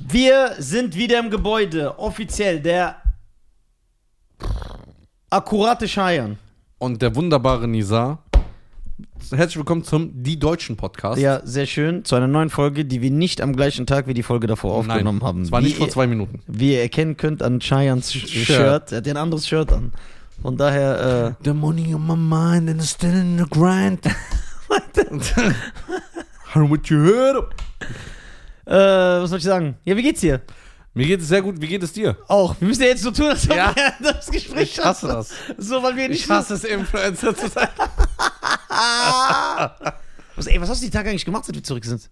Wir 0.00 0.54
sind 0.58 0.94
wieder 0.96 1.18
im 1.18 1.30
Gebäude. 1.30 1.98
Offiziell 1.98 2.60
der 2.60 2.96
akkurate 5.30 5.88
Scheiern. 5.88 6.38
Und 6.78 7.02
der 7.02 7.14
wunderbare 7.16 7.66
Nizar. 7.66 8.22
Herzlich 9.30 9.56
willkommen 9.56 9.84
zum 9.84 10.22
Die 10.22 10.38
Deutschen 10.38 10.76
Podcast. 10.76 11.20
Ja, 11.20 11.40
sehr 11.44 11.66
schön. 11.66 12.04
Zu 12.04 12.14
einer 12.16 12.28
neuen 12.28 12.50
Folge, 12.50 12.84
die 12.84 13.02
wir 13.02 13.10
nicht 13.10 13.40
am 13.40 13.54
gleichen 13.54 13.86
Tag 13.86 14.06
wie 14.06 14.14
die 14.14 14.22
Folge 14.22 14.46
davor 14.46 14.74
aufgenommen 14.74 15.18
Nein, 15.18 15.26
haben. 15.28 15.42
Es 15.42 15.52
war 15.52 15.60
nicht 15.60 15.74
Wie 15.74 15.78
vor 15.78 15.86
ihr- 15.88 15.92
zwei 15.92 16.06
Minuten. 16.06 16.40
Wie 16.46 16.72
ihr 16.74 16.80
erkennen 16.82 17.16
könnt 17.16 17.42
an 17.42 17.58
Cheyans 17.60 18.12
Sh- 18.12 18.26
Shirt. 18.28 18.46
Shirt. 18.46 18.92
Er 18.92 18.98
hat 18.98 19.06
ja 19.06 19.12
ein 19.12 19.16
anderes 19.16 19.46
Shirt 19.46 19.72
an. 19.72 19.92
Von 20.40 20.56
daher, 20.56 21.36
The 21.42 21.52
money 21.52 21.92
on 21.94 22.06
my 22.06 22.14
mind 22.16 22.70
and 22.70 22.80
it's 22.80 22.90
still 22.92 23.10
in 23.12 23.38
the 23.38 23.44
grind. 23.50 24.00
What 26.54 26.88
you 26.88 26.98
heard? 26.98 27.44
Äh, 28.68 29.22
was 29.22 29.30
soll 29.30 29.38
ich 29.38 29.44
sagen? 29.44 29.76
Ja, 29.84 29.96
wie 29.96 30.02
geht's 30.02 30.20
dir? 30.20 30.40
Mir 30.94 31.06
geht 31.06 31.20
es 31.20 31.28
sehr 31.28 31.42
gut. 31.42 31.60
Wie 31.60 31.66
geht 31.68 31.82
es 31.82 31.92
dir? 31.92 32.16
Auch. 32.28 32.56
Wir 32.60 32.66
müssen 32.68 32.82
ja 32.82 32.88
jetzt 32.88 33.02
so 33.02 33.10
tun, 33.10 33.26
als 33.26 33.48
ob 33.48 33.56
Ja. 33.56 33.72
wir 33.74 33.92
das 34.12 34.30
Gespräch 34.30 34.78
Ich 34.78 34.84
hasse 34.84 35.06
das. 35.06 35.30
So, 35.56 35.82
weil 35.82 35.96
wir 35.96 36.08
nicht. 36.08 36.24
Ich 36.24 36.30
hasse 36.30 36.54
es, 36.54 36.64
Influencer 36.64 37.36
zu 37.36 37.48
sein. 37.48 37.68
was, 40.36 40.46
ey, 40.46 40.60
was 40.60 40.68
hast 40.70 40.80
du 40.82 40.86
die 40.86 40.90
Tage 40.90 41.10
eigentlich 41.10 41.24
gemacht, 41.24 41.44
seit 41.44 41.54
wir 41.56 41.62
zurück 41.62 41.84
sind? 41.84 42.08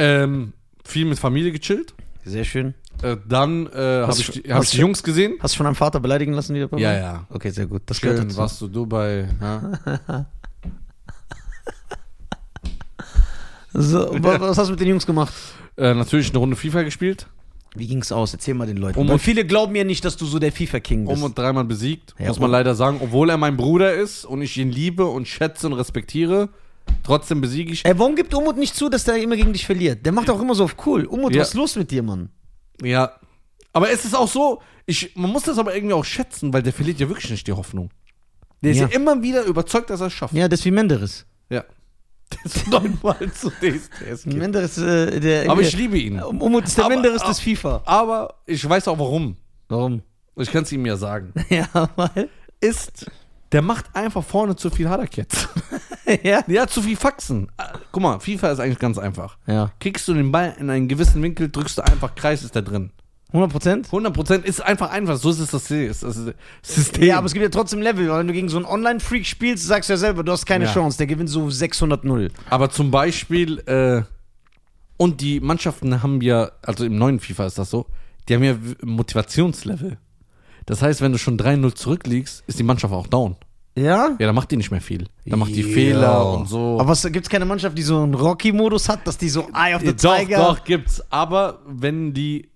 ähm, 0.00 0.52
viel 0.84 1.04
mit 1.06 1.18
Familie 1.18 1.50
gechillt. 1.52 1.94
Sehr 2.24 2.44
schön. 2.44 2.74
Äh, 3.02 3.16
dann 3.26 3.66
äh, 3.66 3.70
habe 3.70 4.06
Hast 4.08 4.20
ich, 4.20 4.26
du- 4.26 4.32
die- 4.42 4.50
hab 4.52 4.58
hast 4.58 4.66
ich 4.66 4.70
die 4.72 4.76
du- 4.76 4.80
Jungs 4.82 5.02
gesehen. 5.02 5.34
Hast 5.40 5.54
du 5.54 5.56
von 5.58 5.64
deinem 5.64 5.74
Vater 5.74 5.98
beleidigen 6.00 6.32
lassen 6.34 6.54
wieder? 6.54 6.68
Papa? 6.68 6.80
Ja, 6.82 6.92
ja. 6.96 7.26
Okay, 7.30 7.50
sehr 7.50 7.66
gut. 7.66 7.82
Das 7.86 8.00
gehört 8.00 8.18
Schön, 8.18 8.28
dazu. 8.28 8.38
warst 8.40 8.60
du 8.60 8.68
Dubai. 8.68 9.28
Ja? 9.40 10.26
So, 13.80 14.10
wa- 14.22 14.40
was 14.40 14.58
hast 14.58 14.66
du 14.68 14.72
mit 14.72 14.80
den 14.80 14.88
Jungs 14.88 15.06
gemacht? 15.06 15.32
äh, 15.76 15.94
natürlich 15.94 16.30
eine 16.30 16.38
Runde 16.38 16.56
FIFA 16.56 16.82
gespielt. 16.82 17.26
Wie 17.76 17.86
ging's 17.86 18.10
aus? 18.10 18.32
Erzähl 18.32 18.54
mal 18.54 18.66
den 18.66 18.78
Leuten. 18.78 18.98
Um 18.98 19.06
Weil 19.08 19.14
und- 19.14 19.18
viele 19.20 19.44
glauben 19.44 19.76
ja 19.76 19.84
nicht, 19.84 20.04
dass 20.04 20.16
du 20.16 20.24
so 20.26 20.38
der 20.38 20.50
FIFA-King 20.52 21.04
bist. 21.06 21.16
Um 21.16 21.22
und 21.22 21.38
dreimal 21.38 21.64
besiegt, 21.64 22.14
Ja, 22.18 22.28
muss 22.28 22.38
man 22.40 22.46
um- 22.50 22.52
leider 22.52 22.74
sagen. 22.74 22.98
Obwohl 23.02 23.30
er 23.30 23.36
mein 23.36 23.56
Bruder 23.56 23.94
ist 23.94 24.24
und 24.24 24.42
ich 24.42 24.56
ihn 24.56 24.70
liebe 24.70 25.04
und 25.06 25.28
schätze 25.28 25.66
und 25.66 25.74
respektiere, 25.74 26.48
trotzdem 27.04 27.40
besiege 27.40 27.72
ich. 27.72 27.84
Ey, 27.84 27.96
warum 27.98 28.16
gibt 28.16 28.34
Umut 28.34 28.56
nicht 28.56 28.74
zu, 28.74 28.88
dass 28.88 29.04
der 29.04 29.16
immer 29.22 29.36
gegen 29.36 29.52
dich 29.52 29.66
verliert? 29.66 30.04
Der 30.06 30.12
macht 30.12 30.30
auch 30.30 30.40
immer 30.40 30.54
so 30.54 30.64
auf 30.64 30.76
cool. 30.86 31.04
Umut, 31.04 31.34
Ja. 31.34 31.42
was 31.42 31.48
ist 31.48 31.54
los 31.54 31.76
mit 31.76 31.90
dir, 31.90 32.02
Mann? 32.02 32.30
Ja. 32.82 33.12
Aber 33.74 33.90
es 33.90 34.04
ist 34.04 34.16
auch 34.16 34.28
so, 34.28 34.60
ich, 34.86 35.14
man 35.14 35.30
muss 35.30 35.42
das 35.44 35.58
aber 35.58 35.74
irgendwie 35.74 35.94
auch 35.94 36.04
schätzen, 36.04 36.52
weil 36.52 36.62
der 36.62 36.72
verliert 36.72 36.98
ja 36.98 37.08
wirklich 37.08 37.30
nicht 37.30 37.46
die 37.46 37.52
Hoffnung. 37.52 37.90
Der 38.62 38.72
ist 38.72 38.78
Ja. 38.78 38.88
ja, 38.88 38.94
immer 38.96 39.22
wieder 39.22 39.44
überzeugt, 39.44 39.90
dass 39.90 40.00
er 40.00 40.06
es 40.08 40.14
schafft. 40.14 40.34
Ja, 40.34 40.48
das 40.48 40.60
ist 40.60 40.64
wie 40.64 40.70
Menderes. 40.72 41.26
Ja. 41.50 41.64
Das 42.42 42.56
ist 42.56 42.68
neunmal 42.68 43.32
zu 43.32 43.50
DSDS. 43.50 44.22
Kind. 44.24 44.36
Menderes, 44.36 44.76
äh, 44.78 45.18
der. 45.20 45.50
Aber 45.50 45.60
ich 45.62 45.74
liebe 45.76 45.98
ihn. 45.98 46.20
Umut 46.20 46.64
ist 46.64 46.76
der 46.76 46.84
Aber- 46.84 46.94
Menderes 46.94 47.22
des 47.22 47.40
FIFA. 47.40 47.82
Aber 47.84 48.34
ich 48.46 48.66
weiß 48.68 48.86
auch 48.88 48.98
warum. 48.98 49.36
Warum? 49.68 50.02
Ich 50.36 50.50
kann 50.50 50.62
es 50.62 50.72
ihm 50.72 50.84
ja 50.86 50.96
sagen. 50.96 51.32
Ja, 51.48 51.66
weil. 51.96 52.28
Ist, 52.60 53.06
der 53.52 53.62
macht 53.62 53.86
einfach 53.94 54.24
vorne 54.24 54.56
zu 54.56 54.68
viel 54.70 54.88
Haderkets. 54.88 55.48
ja. 56.22 56.42
Ja, 56.46 56.66
zu 56.66 56.82
viel 56.82 56.96
Faxen. 56.96 57.48
Äh, 57.56 57.62
Guck 57.92 58.02
mal, 58.02 58.18
FIFA 58.20 58.50
ist 58.52 58.60
eigentlich 58.60 58.78
ganz 58.78 58.98
einfach. 58.98 59.38
Ja. 59.46 59.70
Kriegst 59.80 60.06
du 60.08 60.14
den 60.14 60.30
Ball 60.32 60.54
in 60.58 60.68
einen 60.70 60.88
gewissen 60.88 61.22
Winkel, 61.22 61.48
drückst 61.48 61.78
du 61.78 61.82
einfach 61.82 62.14
Kreis, 62.14 62.42
ist 62.42 62.54
der 62.54 62.62
drin. 62.62 62.90
100 63.32 63.52
Prozent? 63.52 63.88
100% 63.88 64.44
ist 64.44 64.60
einfach 64.62 64.90
einfach. 64.90 65.16
So 65.18 65.28
ist 65.30 65.38
es 65.40 65.50
das 65.50 65.68
System. 66.62 67.02
Ja, 67.04 67.18
aber 67.18 67.26
es 67.26 67.34
gibt 67.34 67.42
ja 67.42 67.50
trotzdem 67.50 67.80
Level, 67.82 68.08
weil 68.08 68.20
wenn 68.20 68.26
du 68.28 68.32
gegen 68.32 68.48
so 68.48 68.56
einen 68.56 68.64
Online-Freak 68.66 69.26
spielst, 69.26 69.66
sagst 69.66 69.90
du 69.90 69.92
ja 69.94 69.96
selber, 69.98 70.24
du 70.24 70.32
hast 70.32 70.46
keine 70.46 70.64
Ja. 70.64 70.72
Chance. 70.72 70.96
Der 70.98 71.06
gewinnt 71.06 71.28
so 71.28 71.46
600-0. 71.46 72.30
Aber 72.48 72.70
zum 72.70 72.90
Beispiel, 72.90 73.58
äh, 73.66 74.02
und 74.96 75.20
die 75.20 75.40
Mannschaften 75.40 76.02
haben 76.02 76.22
ja, 76.22 76.50
also 76.62 76.84
im 76.86 76.96
neuen 76.96 77.20
FIFA 77.20 77.46
ist 77.46 77.58
das 77.58 77.70
so, 77.70 77.86
die 78.28 78.34
haben 78.34 78.44
ja 78.44 78.56
Motivationslevel. 78.82 79.98
Das 80.66 80.82
heißt, 80.82 81.00
wenn 81.00 81.12
du 81.12 81.18
schon 81.18 81.38
3-0 81.38 81.74
zurückliegst, 81.74 82.44
ist 82.46 82.58
die 82.58 82.62
Mannschaft 82.62 82.92
auch 82.94 83.06
down. 83.06 83.36
Ja? 83.74 84.16
Ja, 84.18 84.26
dann 84.26 84.34
macht 84.34 84.50
die 84.50 84.56
nicht 84.56 84.70
mehr 84.70 84.80
viel. 84.80 85.06
Dann 85.24 85.38
macht 85.38 85.54
die 85.54 85.62
Ja. 85.62 85.72
Fehler 85.72 86.32
und 86.32 86.48
so. 86.48 86.78
Aber 86.80 86.94
gibt 87.10 87.26
es 87.26 87.30
keine 87.30 87.44
Mannschaft, 87.44 87.76
die 87.78 87.82
so 87.82 88.02
einen 88.02 88.14
Rocky-Modus 88.14 88.88
hat, 88.88 89.06
dass 89.06 89.18
die 89.18 89.28
so 89.28 89.48
Eye 89.54 89.74
of 89.74 89.82
the 89.82 89.94
doch, 89.94 90.16
Tiger. 90.16 90.38
doch, 90.38 90.64
gibt's. 90.64 91.02
Aber 91.10 91.60
wenn 91.66 92.12
die, 92.12 92.48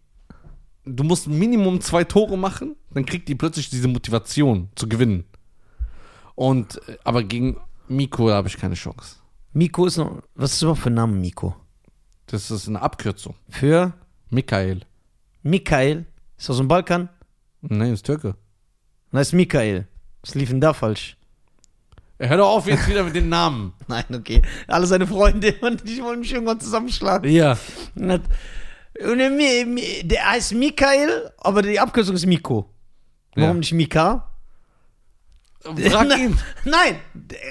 du 0.84 1.04
musst 1.04 1.28
Minimum 1.28 1.80
zwei 1.80 2.04
Tore 2.04 2.36
machen, 2.36 2.76
dann 2.90 3.06
kriegt 3.06 3.28
die 3.28 3.34
plötzlich 3.34 3.70
diese 3.70 3.88
Motivation 3.88 4.68
zu 4.74 4.88
gewinnen. 4.88 5.24
Und, 6.34 6.76
äh, 6.88 6.96
aber 7.04 7.22
gegen 7.22 7.56
Miko 7.88 8.30
habe 8.30 8.48
ich 8.48 8.56
keine 8.56 8.74
Chance. 8.74 9.16
Miko 9.52 9.86
ist 9.86 9.98
noch. 9.98 10.22
Was 10.34 10.54
ist 10.54 10.62
überhaupt 10.62 10.80
für 10.80 10.90
ein 10.90 10.94
Name, 10.94 11.14
Miko? 11.14 11.54
Das 12.26 12.50
ist 12.50 12.68
eine 12.68 12.80
Abkürzung. 12.80 13.34
Für 13.48 13.92
Mikael. 14.30 14.80
Mikael. 15.42 16.06
Ist 16.38 16.48
aus 16.48 16.56
dem 16.56 16.68
Balkan? 16.68 17.08
Nee, 17.60 17.92
ist 17.92 18.06
Türke. 18.06 18.34
Na, 19.10 19.20
ist 19.20 19.32
Mikael. 19.32 19.86
Was 20.22 20.34
lief 20.34 20.48
denn 20.48 20.60
da 20.60 20.72
falsch? 20.72 21.16
Hör 22.18 22.36
doch 22.36 22.48
auf 22.48 22.66
jetzt 22.66 22.88
wieder 22.88 23.02
mit 23.02 23.14
den 23.14 23.28
Namen. 23.28 23.74
Nein, 23.88 24.04
okay. 24.14 24.42
Alle 24.68 24.86
seine 24.86 25.06
Freunde 25.06 25.54
und 25.60 25.86
die 25.88 26.02
wollen 26.02 26.20
mich 26.20 26.32
irgendwann 26.32 26.60
zusammenschlagen. 26.60 27.30
Ja. 27.30 27.58
Der, 29.02 30.30
heißt 30.30 30.54
Mikael, 30.54 31.32
aber 31.38 31.62
die 31.62 31.78
Abkürzung 31.80 32.14
ist 32.14 32.26
Miko. 32.26 32.68
Warum 33.34 33.48
Ja. 33.50 33.54
nicht 33.54 33.72
Mika? 33.72 34.28
Frag 35.62 36.18
ihn. 36.18 36.36
Nein, 36.64 36.96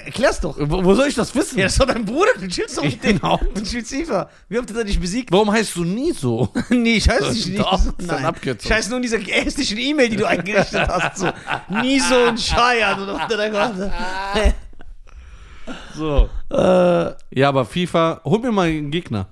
erklär's 0.04 0.38
doch. 0.38 0.56
Wo 0.58 0.84
wo 0.84 0.94
soll 0.94 1.08
ich 1.08 1.14
das 1.14 1.34
wissen? 1.34 1.58
Ja, 1.58 1.64
das 1.64 1.72
ist 1.72 1.80
doch 1.80 1.86
dein 1.86 2.04
Bruder, 2.04 2.32
du 2.38 2.46
chillst 2.46 2.76
doch 2.76 2.84
mit 2.84 3.02
dem. 3.02 3.16
Genau. 3.18 3.38
Du 3.54 3.64
spielst 3.64 3.90
FIFA. 3.90 4.28
Wie 4.50 4.58
oft 4.58 4.68
hat 4.68 4.76
er 4.76 4.84
dich 4.84 5.00
besiegt? 5.00 5.32
Warum 5.32 5.50
heißt 5.50 5.74
du 5.76 5.84
nie 5.84 6.12
so? 6.12 6.50
nee, 6.68 6.96
ich 6.96 7.08
heiße 7.08 7.32
nicht 7.32 7.58
Doch, 7.58 7.80
ist 7.96 8.10
eine 8.10 8.28
Abkürzung. 8.28 8.70
Ich 8.70 8.76
heiße 8.76 8.90
nur 8.90 8.98
in 8.98 9.02
dieser 9.02 9.18
hässlichen 9.18 9.78
E-Mail, 9.78 10.10
die 10.10 10.16
du 10.16 10.26
eingerichtet 10.26 10.86
hast. 10.88 11.18
So, 11.20 11.30
Niso 11.70 12.28
und 12.28 12.38
Scheiern. 12.38 13.00
Und 13.00 13.08
unter 13.08 13.36
der 13.36 13.50
Karte. 13.50 13.92
So. 15.94 16.28
äh, 16.50 17.14
Ja, 17.38 17.48
aber 17.48 17.64
FIFA, 17.64 18.20
hol 18.24 18.40
mir 18.40 18.50
mal 18.52 18.66
einen 18.68 18.90
Gegner. 18.90 19.28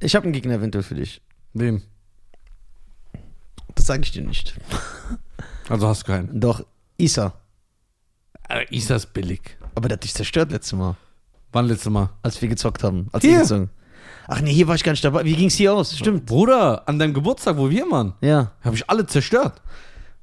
ich 0.00 0.14
habe 0.16 0.24
einen 0.24 0.32
Gegner 0.32 0.54
eventuell 0.54 0.82
für 0.82 0.96
dich. 0.96 1.22
Wen? 1.54 1.82
Das 3.74 3.86
sage 3.86 4.02
ich 4.02 4.12
dir 4.12 4.22
nicht. 4.22 4.54
Also 5.68 5.88
hast 5.88 6.02
du 6.02 6.06
keinen. 6.12 6.40
Doch, 6.40 6.64
Isa. 6.96 7.32
Äh, 8.48 8.64
Isa 8.70 8.96
ist 8.96 9.12
billig. 9.12 9.56
Aber 9.74 9.88
der 9.88 9.96
hat 9.96 10.04
dich 10.04 10.14
zerstört 10.14 10.52
letztes 10.52 10.74
Mal, 10.74 10.96
Wann 11.52 11.66
letztes 11.66 11.90
Mal? 11.90 12.10
als 12.22 12.40
wir 12.40 12.48
gezockt 12.48 12.82
haben. 12.84 13.08
Als 13.12 13.24
Hier. 13.24 13.40
gezockt. 13.40 13.70
Ach 14.28 14.40
nee, 14.40 14.52
hier 14.52 14.68
war 14.68 14.74
ich 14.74 14.84
gar 14.84 14.92
nicht 14.92 15.04
dabei. 15.04 15.24
Wie 15.24 15.34
ging's 15.34 15.54
hier 15.54 15.72
aus? 15.74 15.96
Stimmt. 15.98 16.26
Bruder, 16.26 16.86
an 16.88 16.98
deinem 16.98 17.14
Geburtstag, 17.14 17.56
wo 17.56 17.68
wir 17.70 17.90
waren, 17.90 18.14
Ja. 18.20 18.52
habe 18.62 18.76
ich 18.76 18.88
alle 18.88 19.06
zerstört. 19.06 19.60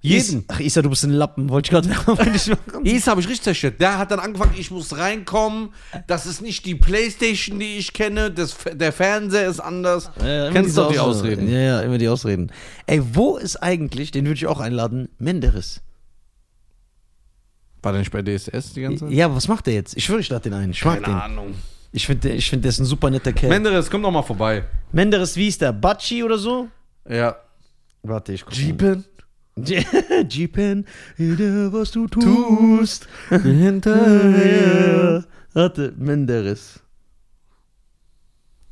Jeden. 0.03 0.39
Is- 0.39 0.45
Ach, 0.47 0.59
Isa, 0.59 0.81
du 0.81 0.89
bist 0.89 1.03
ein 1.03 1.11
Lappen. 1.11 1.49
Wollte 1.49 1.67
ich 1.67 1.71
gerade 1.71 1.87
machen. 2.67 2.85
Isa 2.85 3.11
habe 3.11 3.21
ich 3.21 3.27
richtig 3.27 3.43
zerstört. 3.43 3.79
Der 3.79 3.99
hat 3.99 4.09
dann 4.09 4.19
angefangen, 4.19 4.53
ich 4.57 4.71
muss 4.71 4.97
reinkommen. 4.97 5.69
Das 6.07 6.25
ist 6.25 6.41
nicht 6.41 6.65
die 6.65 6.73
Playstation, 6.75 7.59
die 7.59 7.77
ich 7.77 7.93
kenne. 7.93 8.31
Das, 8.31 8.55
der 8.73 8.91
Fernseher 8.93 9.47
ist 9.47 9.59
anders. 9.59 10.09
Ja, 10.25 10.49
Kennst 10.51 10.75
du 10.75 10.89
die 10.89 10.97
Ausreden? 10.99 11.47
Ja, 11.51 11.59
ja, 11.59 11.81
immer 11.81 11.99
die 11.99 12.07
Ausreden. 12.07 12.51
Ey, 12.87 13.01
wo 13.13 13.37
ist 13.37 13.57
eigentlich, 13.57 14.09
den 14.11 14.25
würde 14.25 14.35
ich 14.37 14.47
auch 14.47 14.59
einladen, 14.59 15.09
Menderes? 15.19 15.81
War 17.83 17.91
der 17.93 17.99
nicht 17.99 18.11
bei 18.11 18.21
DSS 18.21 18.73
die 18.73 18.81
ganze 18.81 19.05
Zeit? 19.05 19.11
Ja, 19.13 19.25
aber 19.25 19.35
was 19.35 19.47
macht 19.47 19.65
der 19.67 19.73
jetzt? 19.73 19.97
Ich 19.97 20.05
schwöre, 20.05 20.19
ich 20.19 20.29
lade 20.29 20.43
den 20.49 20.53
ein. 20.53 20.71
Ich 20.71 20.81
Keine 20.81 21.01
den. 21.01 21.13
Ahnung. 21.13 21.55
Ich 21.91 22.05
finde, 22.05 22.29
ich 22.29 22.49
find, 22.49 22.63
der 22.63 22.69
ist 22.69 22.79
ein 22.79 22.85
super 22.85 23.09
netter 23.09 23.33
Kerl. 23.33 23.49
Menderes, 23.49 23.89
komm 23.89 24.01
doch 24.03 24.11
mal 24.11 24.21
vorbei. 24.23 24.63
Menderes, 24.91 25.35
wie 25.35 25.47
ist 25.47 25.61
der? 25.61 25.73
Batschi 25.73 26.23
oder 26.23 26.37
so? 26.37 26.67
Ja. 27.09 27.35
Warte, 28.03 28.33
ich 28.33 28.45
guck 28.45 28.53
Jeepen. 28.55 29.03
egal, 31.17 31.73
was 31.73 31.91
du 31.91 32.07
tust. 32.07 33.07
Hinterher. 33.29 35.25
Warte, 35.53 35.93
Menderes. 35.97 36.79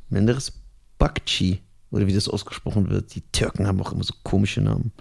Menderes 0.08 0.52
Bakci. 0.98 1.60
Oder 1.90 2.06
wie 2.06 2.14
das 2.14 2.28
ausgesprochen 2.28 2.88
wird. 2.88 3.14
Die 3.14 3.22
Türken 3.32 3.66
haben 3.66 3.80
auch 3.80 3.92
immer 3.92 4.04
so 4.04 4.14
komische 4.22 4.60
Namen. 4.60 4.92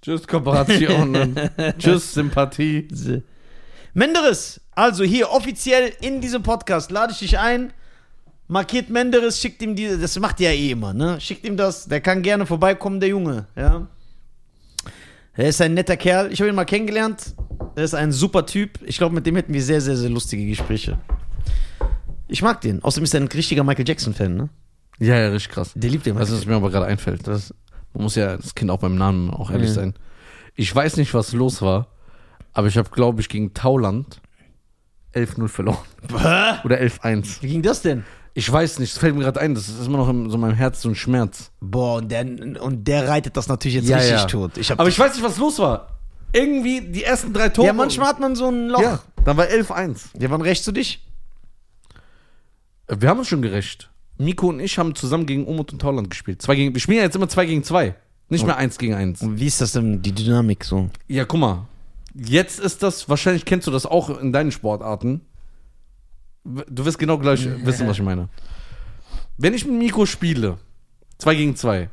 Tschüss, 0.00 0.26
Kooperationen. 0.26 1.38
Tschüss, 1.78 2.14
Sympathie. 2.14 2.88
Menderes, 3.92 4.60
also 4.72 5.04
hier 5.04 5.30
offiziell 5.30 5.92
in 6.00 6.20
diesem 6.20 6.42
Podcast 6.42 6.90
lade 6.90 7.12
ich 7.12 7.18
dich 7.18 7.38
ein. 7.38 7.72
Markiert 8.48 8.90
Menderes, 8.90 9.40
schickt 9.40 9.60
ihm 9.62 9.74
diese, 9.74 9.98
das 9.98 10.18
macht 10.20 10.38
ja 10.40 10.50
eh 10.50 10.70
immer, 10.70 10.94
ne? 10.94 11.20
Schickt 11.20 11.44
ihm 11.44 11.56
das, 11.56 11.86
der 11.86 12.00
kann 12.00 12.22
gerne 12.22 12.46
vorbeikommen, 12.46 13.00
der 13.00 13.08
Junge, 13.08 13.46
ja. 13.56 13.86
Er 15.34 15.48
ist 15.48 15.60
ein 15.60 15.74
netter 15.74 15.96
Kerl, 15.96 16.32
ich 16.32 16.40
habe 16.40 16.48
ihn 16.48 16.54
mal 16.54 16.64
kennengelernt. 16.64 17.34
Er 17.74 17.84
ist 17.84 17.94
ein 17.94 18.10
super 18.10 18.46
Typ. 18.46 18.78
Ich 18.86 18.96
glaube, 18.96 19.14
mit 19.14 19.26
dem 19.26 19.36
hätten 19.36 19.52
wir 19.52 19.62
sehr, 19.62 19.82
sehr, 19.82 19.96
sehr 19.98 20.08
lustige 20.08 20.46
Gespräche. 20.46 20.98
Ich 22.26 22.40
mag 22.40 22.62
den. 22.62 22.82
Außerdem 22.82 23.04
ist 23.04 23.12
er 23.12 23.20
ein 23.20 23.28
richtiger 23.28 23.62
Michael 23.64 23.86
Jackson-Fan, 23.86 24.34
ne? 24.34 24.48
Ja, 24.98 25.18
ja, 25.18 25.28
richtig 25.28 25.52
krass. 25.52 25.72
Der 25.74 25.90
liebt 25.90 26.06
den. 26.06 26.16
Weißt 26.16 26.30
du, 26.32 26.36
was 26.36 26.46
mir 26.46 26.54
aber 26.56 26.70
gerade 26.70 26.86
einfällt? 26.86 27.26
Das, 27.26 27.52
man 27.92 28.04
muss 28.04 28.14
ja 28.14 28.34
das 28.38 28.54
Kind 28.54 28.70
auch 28.70 28.78
beim 28.78 28.96
Namen 28.96 29.28
auch 29.28 29.50
ehrlich 29.50 29.68
Ja. 29.68 29.74
sein. 29.74 29.94
Ich 30.54 30.74
weiß 30.74 30.96
nicht, 30.96 31.12
was 31.12 31.32
los 31.34 31.60
war, 31.60 31.88
aber 32.54 32.68
ich 32.68 32.78
habe, 32.78 32.88
glaube 32.88 33.20
ich, 33.20 33.28
gegen 33.28 33.52
Tauland 33.52 34.22
11-0 35.14 35.48
verloren. 35.48 35.76
Oder 36.64 36.80
11-1. 36.80 37.42
Wie 37.42 37.48
ging 37.48 37.60
das 37.60 37.82
denn? 37.82 38.04
Ich 38.38 38.52
weiß 38.52 38.80
nicht, 38.80 38.92
es 38.92 38.98
fällt 38.98 39.14
mir 39.16 39.22
gerade 39.22 39.40
ein, 39.40 39.54
das 39.54 39.66
ist 39.66 39.86
immer 39.86 39.96
noch 39.96 40.10
in 40.10 40.28
so 40.28 40.36
meinem 40.36 40.52
Herz 40.54 40.82
so 40.82 40.90
ein 40.90 40.94
Schmerz. 40.94 41.50
Boah, 41.62 41.96
und 41.96 42.10
der, 42.10 42.20
und 42.62 42.86
der 42.86 43.08
reitet 43.08 43.34
das 43.34 43.48
natürlich 43.48 43.76
jetzt 43.76 43.88
Ja, 43.88 43.96
richtig 43.96 44.14
ja. 44.14 44.26
tot. 44.26 44.58
Ich 44.58 44.70
hab 44.70 44.78
Aber 44.78 44.90
ich 44.90 44.98
weiß 44.98 45.14
nicht, 45.14 45.24
was 45.24 45.38
los 45.38 45.58
war. 45.58 45.88
Irgendwie 46.34 46.82
die 46.82 47.02
ersten 47.02 47.32
drei 47.32 47.48
Tore. 47.48 47.66
ja, 47.66 47.72
manchmal 47.72 48.08
hat 48.08 48.20
man 48.20 48.36
so 48.36 48.48
ein 48.48 48.68
Loch. 48.68 48.82
Ja, 48.82 49.00
dann 49.24 49.38
war 49.38 49.46
11-1. 49.46 50.20
Ja, 50.20 50.30
wann 50.30 50.42
rächst 50.42 50.66
du 50.66 50.72
dich? 50.72 51.02
Wir 52.88 53.08
haben 53.08 53.18
uns 53.20 53.28
schon 53.28 53.40
gerecht. 53.40 53.88
Miko 54.18 54.48
und 54.48 54.60
ich 54.60 54.76
haben 54.78 54.94
zusammen 54.94 55.24
gegen 55.24 55.46
Umut 55.46 55.72
und 55.72 55.80
Tauland 55.80 56.10
gespielt. 56.10 56.42
Zwei 56.42 56.56
gegen, 56.56 56.74
wir 56.74 56.80
spielen 56.80 56.98
ja 56.98 57.04
jetzt 57.04 57.16
immer 57.16 57.30
2 57.30 57.46
gegen 57.46 57.64
2. 57.64 57.94
Nicht 58.28 58.44
mehr 58.44 58.58
1 58.58 58.76
gegen 58.76 58.92
1. 58.92 59.22
Und 59.22 59.40
wie 59.40 59.46
ist 59.46 59.62
das 59.62 59.72
denn, 59.72 60.02
die 60.02 60.12
Dynamik 60.12 60.62
so? 60.62 60.90
Ja, 61.08 61.24
guck 61.24 61.40
mal. 61.40 61.66
Jetzt 62.14 62.60
ist 62.60 62.82
das, 62.82 63.08
wahrscheinlich 63.08 63.46
kennst 63.46 63.66
du 63.66 63.70
das 63.70 63.86
auch 63.86 64.10
in 64.20 64.32
deinen 64.34 64.52
Sportarten. 64.52 65.22
Du 66.68 66.84
wirst 66.84 66.98
genau 66.98 67.18
gleich 67.18 67.48
wissen, 67.64 67.88
was 67.88 67.96
ich 67.96 68.02
meine. 68.02 68.28
Wenn 69.36 69.54
ich 69.54 69.66
mit 69.66 69.74
Miko 69.74 70.06
spiele, 70.06 70.58
2 71.18 71.34
gegen 71.34 71.56
2, 71.56 71.90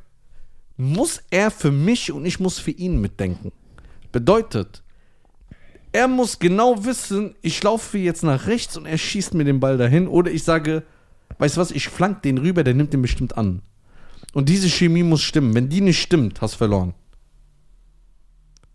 muss 0.77 1.21
er 1.29 1.51
für 1.51 1.71
mich 1.71 2.11
und 2.11 2.25
ich 2.25 2.39
muss 2.39 2.59
für 2.59 2.71
ihn 2.71 3.01
mitdenken. 3.01 3.51
Bedeutet, 4.11 4.83
er 5.91 6.07
muss 6.07 6.39
genau 6.39 6.85
wissen, 6.85 7.35
ich 7.41 7.61
laufe 7.63 7.97
jetzt 7.97 8.23
nach 8.23 8.47
rechts 8.47 8.77
und 8.77 8.85
er 8.85 8.97
schießt 8.97 9.33
mir 9.33 9.43
den 9.43 9.59
Ball 9.59 9.77
dahin. 9.77 10.07
Oder 10.07 10.31
ich 10.31 10.43
sage, 10.43 10.83
weißt 11.37 11.57
du 11.57 11.61
was, 11.61 11.71
ich 11.71 11.87
flank 11.87 12.21
den 12.21 12.37
rüber, 12.37 12.63
der 12.63 12.73
nimmt 12.73 12.93
den 12.93 13.01
bestimmt 13.01 13.37
an. 13.37 13.61
Und 14.33 14.49
diese 14.49 14.69
Chemie 14.69 15.03
muss 15.03 15.21
stimmen. 15.21 15.53
Wenn 15.53 15.69
die 15.69 15.81
nicht 15.81 16.01
stimmt, 16.01 16.41
hast 16.41 16.55
du 16.55 16.57
verloren. 16.59 16.93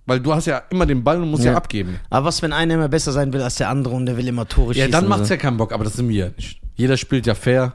Weil 0.09 0.21
du 0.21 0.33
hast 0.35 0.47
ja 0.47 0.63
immer 0.71 0.87
den 0.87 1.05
Ball 1.05 1.21
und 1.23 1.31
musst 1.31 1.45
ja, 1.45 1.51
Ja. 1.53 1.57
abgeben. 1.59 2.01
Aber 2.09 2.27
was, 2.27 2.41
wenn 2.43 2.53
einer 2.55 2.75
immer 2.75 2.89
besser 2.89 3.13
sein 3.13 3.31
will 3.33 3.43
als 3.43 3.57
der 3.57 3.69
andere 3.69 3.95
und 3.95 4.07
der 4.07 4.17
will 4.17 4.27
immer 4.27 4.49
Tore 4.49 4.69
Ja, 4.75 4.87
schießen? 4.87 4.91
dann 4.93 5.07
macht's 5.07 5.29
so? 5.29 5.35
ja 5.35 5.39
keinen 5.41 5.59
Bock, 5.59 5.71
aber 5.73 5.85
das 5.85 5.93
sind 5.95 6.09
wir 6.09 6.17
ja 6.27 6.31
nicht. 6.35 6.61
Jeder 6.77 6.97
spielt 6.97 7.27
ja 7.27 7.35
fair. 7.35 7.75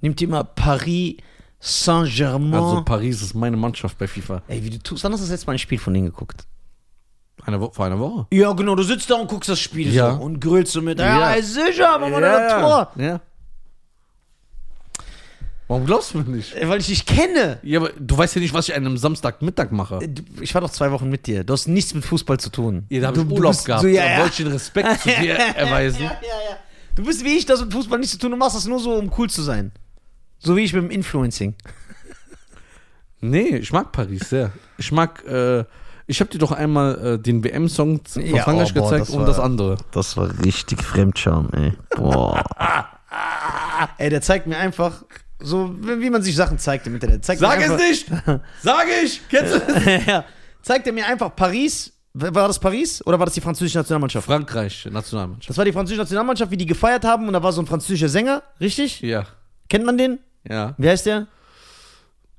Nimmt 0.00 0.20
immer 0.20 0.42
Paris 0.44 1.16
Saint-Germain. 1.60 2.54
Also 2.54 2.82
Paris 2.84 3.22
ist 3.22 3.34
meine 3.34 3.56
Mannschaft 3.56 3.98
bei 3.98 4.06
FIFA. 4.06 4.42
Ey, 4.48 4.64
wie 4.64 4.70
du 4.70 4.78
tust, 4.78 5.04
wann 5.04 5.12
hast 5.12 5.20
du 5.20 5.24
das 5.24 5.30
letzte 5.30 5.46
Mal 5.46 5.52
ein 5.54 5.58
Spiel 5.58 5.78
von 5.78 5.94
denen 5.94 6.06
geguckt? 6.06 6.44
Eine 7.44 7.60
Wo 7.60 7.70
vor 7.70 7.86
einer 7.86 7.98
Woche. 7.98 8.26
Ja, 8.32 8.52
genau, 8.52 8.74
du 8.74 8.82
sitzt 8.82 9.08
da 9.10 9.14
und 9.14 9.28
guckst 9.28 9.48
das 9.48 9.60
Spiel 9.60 9.92
Ja. 9.94 10.16
so 10.16 10.22
und 10.22 10.40
grillst 10.40 10.72
so 10.72 10.82
mit. 10.82 10.98
Ja. 10.98 11.20
Ja, 11.20 11.32
ist 11.34 11.54
sicher, 11.54 11.94
aber 11.94 12.08
man 12.08 12.24
hat 12.24 12.52
ein 12.52 12.60
Tor. 12.62 12.92
Ja. 12.96 13.20
Warum 15.68 15.84
glaubst 15.84 16.14
du 16.14 16.18
mir 16.18 16.24
nicht? 16.24 16.54
Ey, 16.54 16.66
Weil 16.68 16.80
ich 16.80 16.86
dich 16.86 17.04
kenne. 17.04 17.58
Ja, 17.62 17.78
aber 17.80 17.90
du 17.98 18.16
weißt 18.16 18.34
ja 18.34 18.40
nicht, 18.40 18.54
was 18.54 18.68
ich 18.68 18.74
an 18.74 18.86
einem 18.86 18.96
Samstagmittag 18.96 19.70
mache. 19.70 19.98
Du- 20.08 20.22
Ich 20.42 20.54
war 20.54 20.62
doch 20.62 20.70
zwei 20.70 20.90
Wochen 20.92 21.08
mit 21.10 21.26
dir. 21.26 21.44
Du 21.44 21.52
hast 21.52 21.68
nichts 21.68 21.92
mit 21.92 22.04
Fußball 22.06 22.40
zu 22.40 22.50
tun. 22.50 22.86
Ja, 22.88 23.00
da 23.02 23.06
habe 23.08 23.18
du, 23.18 23.26
ich 23.26 23.30
Urlaub 23.38 23.64
gehabt. 23.64 23.82
So, 23.82 23.88
ja, 23.88 24.02
da 24.02 24.10
ja. 24.10 24.18
wollte 24.20 24.30
ich 24.30 24.36
den 24.38 24.46
Respekt 24.52 25.00
zu 25.02 25.08
dir 25.10 25.34
erweisen. 25.56 26.02
Ja, 26.04 26.10
ja, 26.10 26.50
ja. 26.50 26.56
Du 26.94 27.04
bist 27.04 27.22
wie 27.24 27.36
ich, 27.36 27.44
das 27.44 27.60
mit 27.60 27.72
Fußball 27.72 27.98
nichts 27.98 28.12
zu 28.12 28.18
tun. 28.18 28.30
Du 28.30 28.36
machst 28.38 28.56
das 28.56 28.66
nur 28.66 28.80
so, 28.80 28.94
um 28.94 29.12
cool 29.18 29.28
zu 29.28 29.42
sein. 29.42 29.70
So 30.38 30.56
wie 30.56 30.62
ich 30.62 30.72
mit 30.72 30.82
dem 30.84 30.90
Influencing. 30.90 31.54
Nee, 33.20 33.56
ich 33.56 33.72
mag 33.72 33.90
Paris 33.92 34.28
sehr. 34.30 34.52
Ich 34.76 34.92
mag, 34.92 35.24
äh, 35.26 35.64
ich 36.06 36.20
habe 36.20 36.30
dir 36.30 36.38
doch 36.38 36.52
einmal 36.52 37.14
äh, 37.14 37.18
den 37.18 37.42
WM-Song 37.42 38.00
von 38.06 38.22
Ja, 38.24 38.44
Frankreich 38.44 38.70
oh, 38.70 38.74
boah, 38.74 38.82
gezeigt 38.84 39.08
das 39.08 39.10
und 39.10 39.20
war- 39.20 39.26
das 39.26 39.40
andere. 39.40 39.76
Das 39.90 40.16
war 40.16 40.30
richtig 40.44 40.82
Fremdscham, 40.82 41.48
ey. 41.52 41.72
Boah. 41.96 42.44
ey, 43.98 44.08
der 44.10 44.22
zeigt 44.22 44.46
mir 44.46 44.56
einfach, 44.56 45.02
so 45.40 45.74
wie 45.80 46.10
man 46.10 46.22
sich 46.22 46.34
Sachen 46.34 46.58
zeigt 46.58 46.86
im 46.86 46.94
Internet. 46.94 47.24
Zeigt 47.24 47.40
Sag 47.40 47.60
es 47.60 47.76
nicht! 47.76 48.06
Sag 48.62 48.86
ich! 49.04 49.20
Kennst 49.28 49.54
du 49.54 49.58
das? 49.60 49.84
ja. 50.06 50.24
Zeigt 50.62 50.86
er 50.86 50.92
mir 50.92 51.06
einfach 51.06 51.34
Paris. 51.34 51.92
War 52.14 52.48
das 52.48 52.58
Paris 52.58 53.04
oder 53.06 53.18
war 53.18 53.26
das 53.26 53.34
die 53.34 53.40
französische 53.40 53.78
Nationalmannschaft? 53.78 54.26
Frankreich, 54.26 54.88
Nationalmannschaft. 54.90 55.50
Das 55.50 55.56
war 55.56 55.64
die 55.64 55.72
französische 55.72 56.00
Nationalmannschaft, 56.00 56.50
wie 56.50 56.56
die 56.56 56.66
gefeiert 56.66 57.04
haben 57.04 57.28
und 57.28 57.32
da 57.32 57.42
war 57.42 57.52
so 57.52 57.62
ein 57.62 57.66
französischer 57.66 58.08
Sänger, 58.08 58.42
richtig? 58.60 59.00
Ja, 59.02 59.26
Kennt 59.68 59.84
man 59.86 59.96
den? 59.98 60.18
ja. 60.48 60.74
Wie 60.78 60.88
heißt 60.88 61.06
der? 61.06 61.28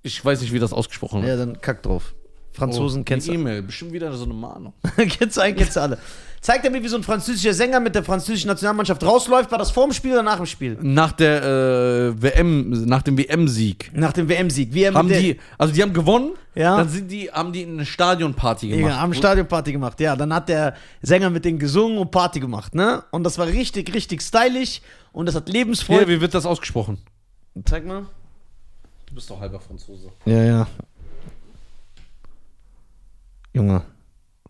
Ich 0.01 0.23
weiß 0.23 0.41
nicht, 0.41 0.51
wie 0.51 0.59
das 0.59 0.73
ausgesprochen 0.73 1.21
wird. 1.21 1.29
Ja, 1.29 1.37
dann 1.37 1.61
kack 1.61 1.83
drauf. 1.83 2.13
Franzosen 2.51 3.01
Oh, 3.01 3.05
kennst 3.05 3.27
du. 3.27 3.33
E-Mail, 3.33 3.61
bestimmt 3.61 3.93
wieder 3.93 4.11
so 4.13 4.25
eine 4.25 4.33
Mahnung. 4.33 4.73
kennst 4.97 5.37
du 5.37 5.41
einen, 5.41 5.55
kennst 5.55 5.75
du 5.77 5.81
alle. 5.81 5.97
Zeigt 6.41 6.63
er 6.63 6.71
mir, 6.71 6.81
wie 6.81 6.87
so 6.87 6.95
ein 6.95 7.03
französischer 7.03 7.53
Sänger 7.53 7.79
mit 7.81 7.95
der 7.95 8.03
französischen 8.03 8.47
Nationalmannschaft 8.47 9.03
rausläuft. 9.03 9.51
War 9.51 9.57
das 9.57 9.71
vor 9.71 9.85
dem 9.87 9.93
Spiel 9.93 10.13
oder 10.13 10.23
nach 10.23 10.37
dem 10.37 10.45
Spiel? 10.45 10.77
Nach 10.81 11.11
der 11.11 11.43
äh, 11.43 12.21
WM, 12.21 12.69
nach 12.85 13.01
dem 13.01 13.17
WM-Sieg 13.17 13.91
Nach 13.93 14.13
dem 14.13 14.29
WM-Sieg. 14.29 14.73
Wie 14.73 14.83
er 14.83 14.93
haben 14.93 15.07
mit 15.07 15.15
der, 15.15 15.21
die, 15.21 15.39
also 15.57 15.73
die 15.73 15.81
haben 15.81 15.91
gewonnen, 15.93 16.31
Ja. 16.55 16.77
dann 16.77 16.87
sind 16.87 17.11
die, 17.11 17.29
haben 17.29 17.51
die 17.51 17.65
eine 17.65 17.85
Stadionparty 17.85 18.69
gemacht. 18.69 18.89
Ja, 18.91 19.01
haben 19.01 19.13
Stadionparty 19.13 19.71
gemacht. 19.73 19.99
Ja, 19.99 20.15
dann 20.15 20.33
hat 20.33 20.47
der 20.47 20.75
Sänger 21.01 21.29
mit 21.29 21.43
denen 21.43 21.59
gesungen 21.59 21.97
und 21.97 22.09
Party 22.11 22.39
gemacht, 22.39 22.73
ne? 22.73 23.03
Und 23.11 23.23
das 23.25 23.37
war 23.37 23.47
richtig, 23.47 23.93
richtig 23.93 24.21
stylisch 24.21 24.81
und 25.11 25.25
das 25.25 25.35
hat 25.35 25.45
Hier, 25.45 25.53
Lebensfreude. 25.55 26.07
wie 26.07 26.21
wird 26.21 26.33
das 26.33 26.45
ausgesprochen? 26.45 26.99
Zeig 27.65 27.85
mal. 27.85 28.05
Du 29.07 29.15
bist 29.15 29.29
doch 29.29 29.39
halber 29.41 29.59
Franzose. 29.59 30.09
Ja, 30.25 30.43
ja. 30.43 30.67
Junge, 33.53 33.81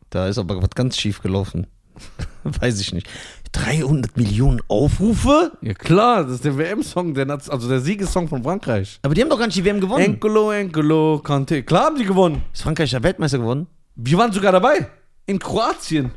da 0.09 0.27
ist 0.27 0.38
aber 0.38 0.62
was 0.62 0.69
ganz 0.71 0.97
schief 0.97 1.21
gelaufen. 1.21 1.65
Weiß 2.44 2.80
ich 2.80 2.94
nicht. 2.94 3.07
300 3.51 4.16
Millionen 4.16 4.62
Aufrufe? 4.68 5.51
Ja 5.62 5.74
klar, 5.74 6.24
das 6.24 6.34
ist 6.34 6.46
der 6.46 6.57
WM-Song, 6.57 7.13
der, 7.16 7.25
Naz- 7.25 7.50
also 7.50 7.68
der 7.68 7.80
Siegessong 7.80 8.28
von 8.28 8.44
Frankreich. 8.44 9.00
Aber 9.01 9.16
die 9.16 9.22
haben 9.22 9.30
doch 9.30 9.40
gar 9.40 9.48
nicht 9.48 9.57
die 9.57 9.66
WM 9.66 9.80
gewonnen. 9.81 10.04
Encolo, 10.06 10.51
Encolo, 10.51 11.19
Kante. 11.24 11.63
Klar 11.63 11.86
haben 11.86 11.98
die 11.98 12.06
gewonnen. 12.06 12.44
Ist 12.54 12.62
Frankreich 12.62 12.92
der 12.92 13.01
Weltmeister 13.01 13.40
geworden? 13.40 13.66
Wir 13.96 14.18
waren 14.18 14.31
sogar 14.31 14.51
dabei. 14.51 14.88
In 15.25 15.40
Kroatien. 15.40 16.12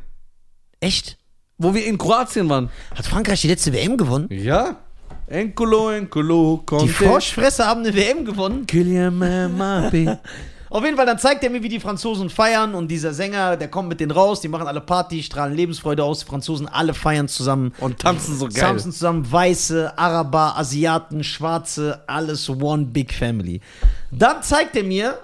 Echt? 0.81 1.17
Wo 1.59 1.73
wir 1.75 1.87
in 1.87 1.97
Kroatien 1.97 2.49
waren. 2.49 2.69
Hat 2.95 3.07
Frankreich 3.07 3.41
die 3.41 3.49
letzte 3.49 3.73
WM 3.73 3.97
gewonnen? 3.97 4.29
Ja. 4.31 4.77
Encolo, 5.29 5.91
Encolo, 5.91 6.59
Kante. 6.67 6.85
Die 6.85 6.91
Froschfresser 6.91 7.67
haben 7.67 7.81
eine 7.81 7.95
WM 7.95 8.25
gewonnen. 8.27 8.67
Kylian 8.67 9.19
Mbappé. 9.19 10.19
Auf 10.73 10.83
jeden 10.83 10.97
Fall, 10.97 11.05
dann 11.05 11.19
zeigt 11.19 11.45
er 11.45 11.51
mir, 11.51 11.63
wie 11.63 11.69
die 11.69 11.81
Franzosen 11.81 12.31
feiern 12.31 12.75
und 12.75 12.89
dieser 12.89 13.13
Sänger, 13.13 13.59
der 13.59 13.69
kommt 13.69 13.91
mit 13.91 14.01
denen 14.01 14.11
raus, 14.11 14.41
die 14.41 14.49
machen 14.49 14.67
alle 14.67 14.81
Party, 14.81 15.23
strahlen 15.23 15.55
Lebensfreude 15.55 16.03
aus, 16.03 16.21
die 16.21 16.25
Franzosen 16.25 16.67
alle 16.67 16.95
feiern 16.95 17.29
zusammen. 17.29 17.75
Und 17.79 17.99
tanzen 17.99 18.39
so 18.39 18.47
geil. 18.47 18.55
Tanzen 18.55 18.91
zusammen, 18.91 19.31
Weiße, 19.31 19.93
Araber, 19.99 20.57
Asiaten, 20.57 21.25
Schwarze, 21.25 22.03
alles 22.07 22.49
one 22.49 22.87
big 22.87 23.13
family. 23.13 23.61
Dann 24.11 24.43
zeigt 24.43 24.75
er 24.75 24.85
mir, 24.85 25.19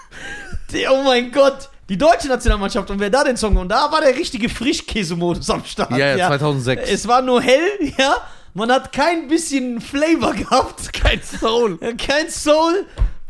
die, 0.70 0.86
oh 0.86 1.02
mein 1.02 1.32
Gott, 1.32 1.70
die 1.88 1.96
deutsche 1.96 2.28
Nationalmannschaft 2.28 2.90
und 2.90 3.00
wer 3.00 3.08
da 3.08 3.24
den 3.24 3.38
Song 3.38 3.56
und 3.56 3.70
da 3.70 3.90
war 3.90 4.02
der 4.02 4.14
richtige 4.14 4.50
Frischkäse-Modus 4.50 5.48
am 5.48 5.64
Start. 5.64 5.92
Ja, 5.92 6.14
ja, 6.14 6.28
2006. 6.28 6.90
Es 6.90 7.08
war 7.08 7.22
nur 7.22 7.40
hell, 7.40 7.94
ja. 7.96 8.16
Man 8.52 8.70
hat 8.70 8.92
kein 8.92 9.28
bisschen 9.28 9.80
Flavor 9.80 10.34
gehabt. 10.34 10.92
Kein 10.92 11.22
Soul. 11.22 11.78
Kein 11.96 12.28
Soul. 12.28 12.84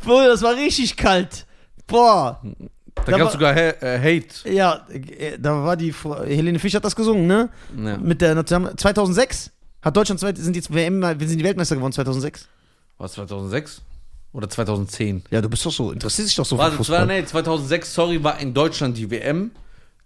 Boah, 0.04 0.28
das 0.28 0.42
war 0.42 0.54
richtig 0.54 0.96
kalt. 0.96 1.46
Boah. 1.86 2.40
Da 2.94 3.12
Da 3.12 3.18
gab 3.18 3.26
es 3.28 3.32
sogar 3.32 3.54
ha 3.54 3.60
äh, 3.60 3.98
Hate. 3.98 4.52
Ja, 4.52 4.86
äh, 4.90 5.38
da 5.38 5.64
war 5.64 5.76
die 5.76 5.92
Frau, 5.92 6.22
Helene 6.24 6.58
Fischer 6.58 6.76
hat 6.76 6.84
das 6.84 6.96
gesungen, 6.96 7.26
ne? 7.26 7.48
Ja. 7.76 7.96
Mit 7.96 8.20
der 8.20 8.34
National 8.34 8.74
2006 8.76 9.50
hat 9.82 9.96
Deutschland 9.96 10.20
sind 10.20 10.56
die 10.56 10.74
WM, 10.74 11.02
sind 11.20 11.38
die 11.38 11.44
Weltmeister 11.44 11.76
geworden 11.76 11.92
2006. 11.92 12.48
War 12.98 13.06
es 13.06 13.12
2006? 13.12 13.82
Oder 14.32 14.48
2010? 14.48 15.22
Ja, 15.30 15.40
du 15.40 15.48
bist 15.48 15.64
doch 15.64 15.72
so, 15.72 15.92
interessierst 15.92 16.30
dich 16.30 16.36
doch 16.36 16.44
so 16.44 16.58
Warte, 16.58 16.72
für 16.72 16.78
Fußball. 16.78 17.06
nee, 17.06 17.24
2006, 17.24 17.94
sorry, 17.94 18.22
war 18.22 18.38
in 18.40 18.52
Deutschland 18.52 18.98
die 18.98 19.10
WM. 19.10 19.52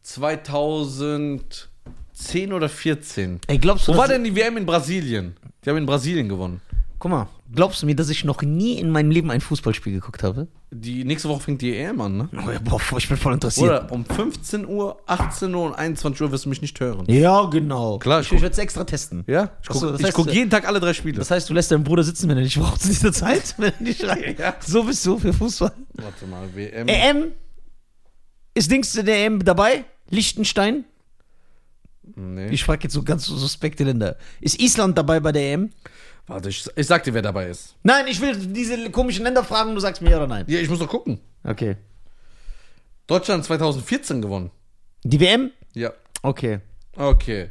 2010 0.02 2.52
oder 2.52 2.68
14. 2.68 3.40
Ey, 3.46 3.58
glaubst 3.58 3.88
du, 3.88 3.94
Wo 3.94 3.96
war 3.96 4.08
denn 4.08 4.24
die 4.24 4.34
WM 4.34 4.56
in 4.56 4.66
Brasilien? 4.66 5.36
Die 5.64 5.70
haben 5.70 5.78
in 5.78 5.86
Brasilien 5.86 6.28
gewonnen. 6.28 6.60
Guck 7.02 7.10
mal, 7.10 7.26
glaubst 7.52 7.82
du 7.82 7.86
mir, 7.86 7.96
dass 7.96 8.10
ich 8.10 8.22
noch 8.22 8.42
nie 8.42 8.74
in 8.78 8.88
meinem 8.88 9.10
Leben 9.10 9.28
ein 9.32 9.40
Fußballspiel 9.40 9.92
geguckt 9.92 10.22
habe? 10.22 10.46
Die 10.70 11.02
nächste 11.02 11.28
Woche 11.28 11.40
fängt 11.40 11.60
die 11.60 11.76
EM 11.76 12.00
an, 12.00 12.16
ne? 12.16 12.28
Oh, 12.32 12.48
ja, 12.48 12.60
boah, 12.60 12.80
ich 12.96 13.08
bin 13.08 13.16
voll 13.16 13.34
interessiert. 13.34 13.68
Oder 13.68 13.90
um 13.90 14.04
15 14.04 14.68
Uhr, 14.68 15.02
18 15.06 15.52
Uhr 15.52 15.64
und 15.64 15.74
21 15.74 16.22
Uhr 16.22 16.30
wirst 16.30 16.44
du 16.44 16.48
mich 16.48 16.62
nicht 16.62 16.78
hören. 16.78 17.04
Ja, 17.08 17.46
genau. 17.46 17.98
Klar, 17.98 18.20
ich, 18.20 18.30
ich 18.30 18.40
werde 18.40 18.52
es 18.52 18.58
extra 18.58 18.84
testen. 18.84 19.24
Ja? 19.26 19.50
Ich 19.62 19.68
gucke 19.68 19.90
das 19.90 20.00
heißt, 20.00 20.12
guck 20.12 20.28
äh, 20.28 20.32
jeden 20.32 20.48
Tag 20.48 20.68
alle 20.68 20.78
drei 20.78 20.92
Spiele. 20.92 21.18
Das 21.18 21.32
heißt, 21.32 21.50
du 21.50 21.54
lässt 21.54 21.72
deinen 21.72 21.82
Bruder 21.82 22.04
sitzen, 22.04 22.28
wenn 22.28 22.36
er 22.36 22.44
nicht 22.44 22.56
braucht 22.56 22.84
in 22.84 22.90
dieser 22.90 23.12
Zeit, 23.12 23.56
wenn 23.58 23.72
er 23.72 23.82
nicht 23.82 24.04
rein. 24.08 24.36
Ja. 24.38 24.54
So 24.64 24.84
bist 24.84 25.04
du 25.04 25.18
für 25.18 25.32
Fußball. 25.32 25.72
Warte 25.94 26.26
mal, 26.28 26.54
WM. 26.54 26.86
EM 26.86 27.32
ist 28.54 28.70
Dings 28.70 28.92
der 28.92 29.26
EM 29.26 29.44
dabei? 29.44 29.86
Liechtenstein? 30.08 30.84
Nee. 32.14 32.50
Ich 32.50 32.62
frage 32.62 32.84
jetzt 32.84 32.92
so 32.92 33.02
ganz 33.02 33.26
suspekte 33.26 33.82
Länder. 33.82 34.16
Ist 34.40 34.60
Island 34.60 34.96
dabei 34.96 35.18
bei 35.18 35.32
der 35.32 35.52
EM? 35.54 35.70
Warte, 36.32 36.48
ich, 36.48 36.64
ich 36.74 36.86
sag 36.86 37.04
dir, 37.04 37.14
wer 37.14 37.22
dabei 37.22 37.46
ist. 37.48 37.74
Nein, 37.82 38.06
ich 38.08 38.20
will 38.20 38.34
diese 38.36 38.90
komischen 38.90 39.24
Länder 39.24 39.44
fragen 39.44 39.74
du 39.74 39.80
sagst 39.80 40.00
mir 40.02 40.10
ja 40.10 40.16
oder 40.16 40.26
nein. 40.26 40.44
Ja, 40.48 40.58
ich 40.60 40.68
muss 40.68 40.78
doch 40.78 40.88
gucken. 40.88 41.20
Okay. 41.44 41.76
Deutschland 43.06 43.44
2014 43.44 44.22
gewonnen. 44.22 44.50
Die 45.04 45.20
WM? 45.20 45.50
Ja. 45.74 45.92
Okay. 46.22 46.60
Okay. 46.96 47.48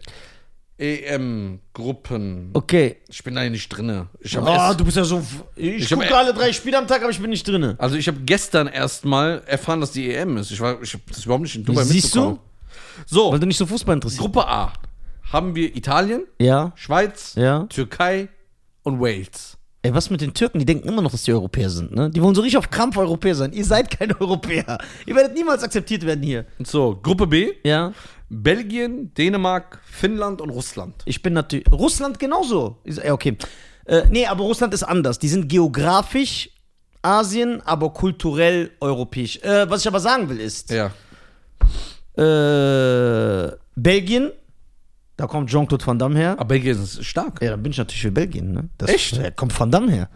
EM-Gruppen. 0.78 2.50
Okay. 2.54 2.98
Ich 3.08 3.24
bin 3.24 3.36
da 3.36 3.48
nicht 3.50 3.70
drinne. 3.70 4.08
Ich 4.20 4.36
hab 4.36 4.44
Oh, 4.46 4.48
erst, 4.50 4.80
du 4.80 4.86
bist 4.86 4.98
ja 4.98 5.04
so. 5.04 5.24
Ich, 5.56 5.84
Ich 5.84 5.92
hab 5.92 6.00
gucke 6.00 6.12
e- 6.12 6.16
alle 6.16 6.34
drei 6.34 6.52
Spiele 6.54 6.78
am 6.78 6.88
Tag, 6.88 7.02
aber 7.02 7.12
ich 7.12 7.20
bin 7.20 7.30
nicht 7.30 7.48
drinne. 7.48 7.76
also 7.78 7.96
ich 7.96 8.08
habe 8.08 8.20
gestern 8.22 8.68
erst 8.68 9.06
mal 9.06 9.44
erfahren, 9.46 9.80
dass 9.82 9.92
die 9.92 10.12
EM 10.14 10.38
ist. 10.38 10.52
Ich, 10.52 10.60
war, 10.60 10.82
ich 10.82 10.94
habe 10.94 11.04
das 11.08 11.26
überhaupt 11.26 11.44
nicht 11.44 11.56
in 11.56 11.64
Dubai 11.66 11.84
Siehst 11.84 12.16
du? 12.16 12.20
mitbekommen. 12.20 12.40
So, 13.06 13.32
Weil 13.32 13.40
du 13.40 13.46
nicht 13.48 13.58
so 13.58 13.66
Fußball 13.66 13.96
interessierst. 13.96 14.22
Gruppe 14.22 14.48
A 14.48 14.74
haben 15.32 15.56
wir 15.56 15.76
Italien, 15.76 16.24
Ja. 16.40 16.72
Schweiz, 16.76 17.36
Ja. 17.36 17.66
Türkei, 17.66 18.28
und 18.84 19.00
Wales. 19.00 19.58
Ey, 19.84 19.94
was 19.96 20.12
mit 20.12 20.22
den 20.22 20.34
Türken? 20.36 20.60
Die 20.60 20.66
denken 20.66 20.88
immer 20.88 21.02
noch, 21.02 21.12
dass 21.12 21.24
die 21.24 21.34
Europäer 21.34 21.70
sind, 21.72 21.92
ne? 21.96 22.12
Die 22.12 22.22
wollen 22.22 22.36
so 22.36 22.42
richtig 22.42 22.58
auf 22.58 22.70
Krampf 22.70 22.98
Europäer 22.98 23.34
sein. 23.34 23.52
Ihr 23.52 23.66
seid 23.66 23.90
keine 23.90 24.20
Europäer. 24.22 24.78
Ihr 25.08 25.16
werdet 25.16 25.34
niemals 25.34 25.64
akzeptiert 25.64 26.06
werden 26.06 26.24
hier. 26.24 26.46
So, 26.64 27.00
Gruppe 27.02 27.26
B. 27.26 27.54
Ja? 27.64 27.92
Belgien, 28.30 29.12
Dänemark, 29.16 29.80
Finnland 29.84 30.40
und 30.40 30.52
Russland. 30.52 31.02
Ich 31.06 31.22
bin 31.24 31.34
natürlich. 31.34 31.66
Russland 31.72 32.20
genauso. 32.20 32.78
Ja, 32.86 33.12
okay. 33.14 33.38
Äh, 33.86 34.04
nee, 34.12 34.28
aber 34.28 34.44
Russland 34.44 34.74
ist 34.76 34.84
anders. 34.84 35.18
Die 35.18 35.28
sind 35.30 35.50
geografisch 35.50 36.52
Asien, 37.02 37.62
aber 37.66 37.92
kulturell 37.92 38.70
europäisch. 38.80 39.38
Äh, 39.38 39.68
was 39.68 39.82
ich 39.82 39.88
aber 39.88 40.00
sagen 40.00 40.30
will 40.30 40.40
ist, 40.40 40.70
Ja. 40.72 40.92
äh, 42.16 43.52
Belgien, 43.76 44.32
da 45.22 45.28
kommt 45.28 45.50
Jean-Claude 45.50 45.86
Van 45.86 46.00
Damme 46.00 46.18
her. 46.18 46.32
Aber 46.34 46.46
Belgien 46.46 46.82
ist 46.82 47.04
stark. 47.06 47.42
Ja, 47.42 47.52
dann 47.52 47.62
bin 47.64 47.72
ich 47.72 47.78
natürlich 47.78 48.02
für 48.02 48.12
Belgien, 48.12 48.52
ne? 48.54 48.70
Das, 48.78 48.90
Echt? 48.90 49.18
Da 49.18 49.30
kommt 49.32 49.58
Van 49.58 49.70
Damme 49.72 49.92
her. 49.92 50.10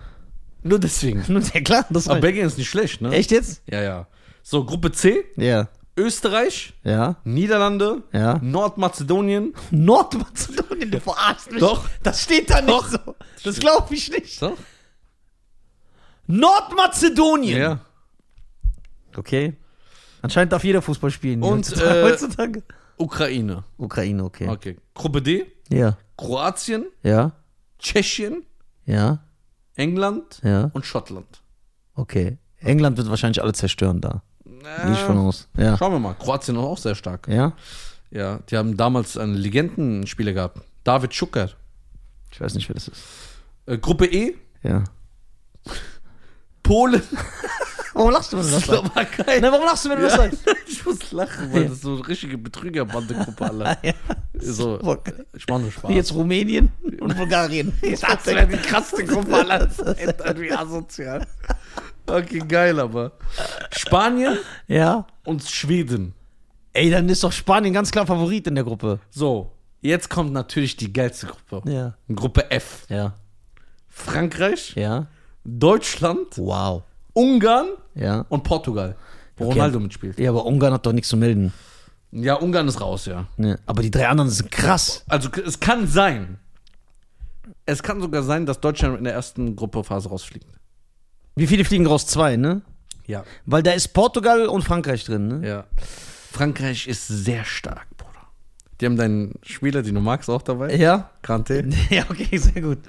Nur 0.64 0.80
deswegen. 0.80 1.24
Ja, 1.54 1.62
klar, 1.62 1.86
das 1.92 2.08
Aber. 2.08 2.20
Belgien 2.20 2.46
ist 2.48 2.58
nicht 2.58 2.70
schlecht, 2.70 3.02
ne? 3.02 3.12
Echt 3.12 3.30
jetzt? 3.32 3.62
Ja, 3.70 3.82
ja. 3.84 4.08
So, 4.42 4.66
Gruppe 4.66 4.92
C. 4.92 5.24
Ja. 5.38 5.70
Österreich, 5.98 6.74
Ja. 6.84 7.16
Niederlande, 7.24 8.04
Ja. 8.12 8.40
Nordmazedonien. 8.42 9.54
Nordmazedonien, 9.72 10.92
du 10.92 11.00
verarschst 11.00 11.52
mich. 11.52 11.60
Doch. 11.62 11.88
Das 12.04 12.22
steht 12.22 12.50
da 12.50 12.60
nicht 12.62 12.70
Doch. 12.70 12.88
so. 12.90 13.16
Das 13.44 13.60
glaube 13.60 13.94
ich 13.94 14.10
nicht. 14.12 14.40
So? 14.40 14.58
Nordmazedonien. 16.28 17.58
Ja. 17.58 17.80
Okay. 19.16 19.54
Anscheinend 20.22 20.52
darf 20.52 20.64
jeder 20.64 20.82
Fußball 20.82 21.12
spielen. 21.12 21.44
Und, 21.44 21.60
heutzutage. 21.68 22.00
äh, 22.00 22.04
heutzutage. 22.12 22.64
Ukraine. 22.98 23.64
Ukraine, 23.78 24.24
okay. 24.24 24.48
Okay. 24.48 24.78
Gruppe 24.94 25.22
D. 25.22 25.46
Ja. 25.70 25.98
Kroatien, 26.18 26.86
Ja. 27.04 27.34
Tschechien, 27.80 28.44
Ja. 28.86 29.20
England 29.76 30.40
Ja. 30.44 30.70
und 30.74 30.86
Schottland. 30.86 31.42
Okay. 31.96 32.38
England 32.60 32.98
wird 32.98 33.10
wahrscheinlich 33.10 33.42
alle 33.42 33.54
zerstören 33.54 34.02
da. 34.02 34.22
Gehe 34.46 34.94
ich 34.94 35.00
von 35.00 35.18
aus. 35.18 35.48
Ja. 35.58 35.78
Schauen 35.78 35.92
wir 35.94 36.00
mal. 36.00 36.14
Kroatien 36.16 36.56
ist 36.56 36.62
auch 36.62 36.78
sehr 36.78 36.96
stark. 36.96 37.28
Ja? 37.28 37.54
Ja, 38.12 38.40
die 38.50 38.58
haben 38.58 38.78
damals 38.78 39.18
einen 39.18 39.36
Legendenspieler 39.36 40.34
gehabt. 40.34 40.60
David 40.84 41.14
Schucker. 41.14 41.50
Ich 42.32 42.40
weiß 42.42 42.56
nicht, 42.56 42.70
wer 42.70 42.74
das 42.76 42.88
ist. 42.88 43.02
Äh, 43.66 43.78
Gruppe 43.78 44.06
E. 44.06 44.36
Ja. 44.64 44.84
Polen. 46.64 47.02
Warum 47.96 48.12
lachst 48.12 48.34
du, 48.34 48.38
wenn 48.38 48.46
du 48.46 48.52
das 48.52 48.66
sagst? 48.66 49.24
Nein, 49.26 49.42
warum 49.44 49.66
lachst 49.66 49.86
du, 49.86 49.90
wenn 49.90 49.98
du 50.00 50.04
das 50.04 50.12
Ja, 50.18 50.24
sagst? 50.24 50.40
ich 50.68 50.86
muss 50.86 51.12
lachen, 51.14 51.54
weil 51.54 51.70
das 51.70 51.80
so 51.82 51.96
eine 51.96 52.08
richtige 52.08 52.38
Betrügerbandegruppe 52.38 53.46
alle. 53.46 53.78
Ja. 53.84 53.94
So, 54.38 54.78
ich 55.34 55.46
mach 55.50 55.60
nur 55.60 55.72
Spaß. 55.72 55.92
Jetzt 55.92 56.14
Rumänien 56.14 56.70
und 57.00 57.16
Bulgarien. 57.16 57.72
das 57.82 58.26
wäre 58.26 58.46
die 58.46 58.58
krasseste 58.58 59.06
Gruppe 59.06 59.34
aller 59.34 59.70
Zeiten. 59.70 60.42
Wie 60.42 60.52
asozial. 60.52 61.26
Okay, 62.06 62.40
geil, 62.40 62.78
aber. 62.82 63.14
Spanien 63.72 64.38
Ja. 64.68 65.08
und 65.24 65.42
Schweden. 65.44 66.14
Ey, 66.74 66.92
dann 66.92 67.08
ist 67.08 67.24
doch 67.24 67.32
Spanien 67.32 67.74
ganz 67.74 67.92
klar 67.92 68.06
Favorit 68.06 68.46
in 68.48 68.56
der 68.56 68.66
Gruppe. 68.66 69.00
So, 69.10 69.54
jetzt 69.82 70.10
kommt 70.10 70.34
natürlich 70.34 70.76
die 70.76 70.92
geilste 70.92 71.28
Gruppe. 71.28 71.72
Ja. 71.72 71.94
Gruppe 72.14 72.52
F. 72.52 72.84
Ja. 72.90 73.14
Frankreich, 73.88 74.74
Ja. 74.76 75.08
Deutschland, 75.46 76.38
Wow. 76.38 76.84
Ungarn 77.16 77.70
Ja. 77.96 78.26
und 78.30 78.44
Portugal. 78.44 78.96
Wo 79.38 79.46
Okay. 79.46 79.54
Ronaldo 79.54 79.80
mitspielt. 79.80 80.20
Ja, 80.20 80.30
aber 80.30 80.46
Ungarn 80.46 80.74
hat 80.74 80.86
doch 80.86 80.94
nichts 80.94 81.10
zu 81.10 81.18
melden. 81.18 81.52
Ja, 82.12 82.36
Ungarn 82.36 82.68
ist 82.68 82.80
raus, 82.80 83.06
ja. 83.08 83.26
Ne. 83.38 83.60
Aber 83.66 83.82
die 83.82 83.92
drei 83.92 84.08
anderen 84.08 84.30
sind 84.30 84.52
krass. 84.52 85.04
Also 85.08 85.30
es 85.46 85.60
kann 85.60 85.88
sein. 85.88 86.38
Es 87.66 87.84
kann 87.84 88.00
sogar 88.00 88.24
sein, 88.24 88.46
dass 88.46 88.60
Deutschland 88.62 88.98
in 88.98 89.04
der 89.04 89.14
ersten 89.14 89.56
Gruppephase 89.56 90.10
rausfliegt. 90.10 90.46
Wie 91.36 91.48
viele 91.48 91.66
fliegen 91.66 91.86
raus? 91.88 92.06
Zwei, 92.08 92.38
ne? 92.38 92.62
Ja. 93.08 93.24
Weil 93.46 93.62
da 93.64 93.72
ist 93.72 93.90
Portugal 93.90 94.46
und 94.48 94.62
Frankreich 94.64 95.04
drin, 95.04 95.28
ne? 95.28 95.48
Ja. 95.48 95.64
Frankreich 96.32 96.88
ist 96.88 97.08
sehr 97.08 97.44
stark, 97.44 97.86
Bruder. 97.98 98.12
Die 98.80 98.86
haben 98.86 98.96
deinen 98.96 99.34
Spieler, 99.44 99.82
den 99.84 99.96
du 99.96 100.02
magst, 100.02 100.30
auch 100.30 100.42
dabei. 100.42 100.76
Ja? 100.76 101.10
Kante. 101.22 101.68
Ja, 101.90 102.04
okay, 102.10 102.38
sehr 102.38 102.62
gut. 102.62 102.80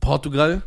Portugal, 0.00 0.62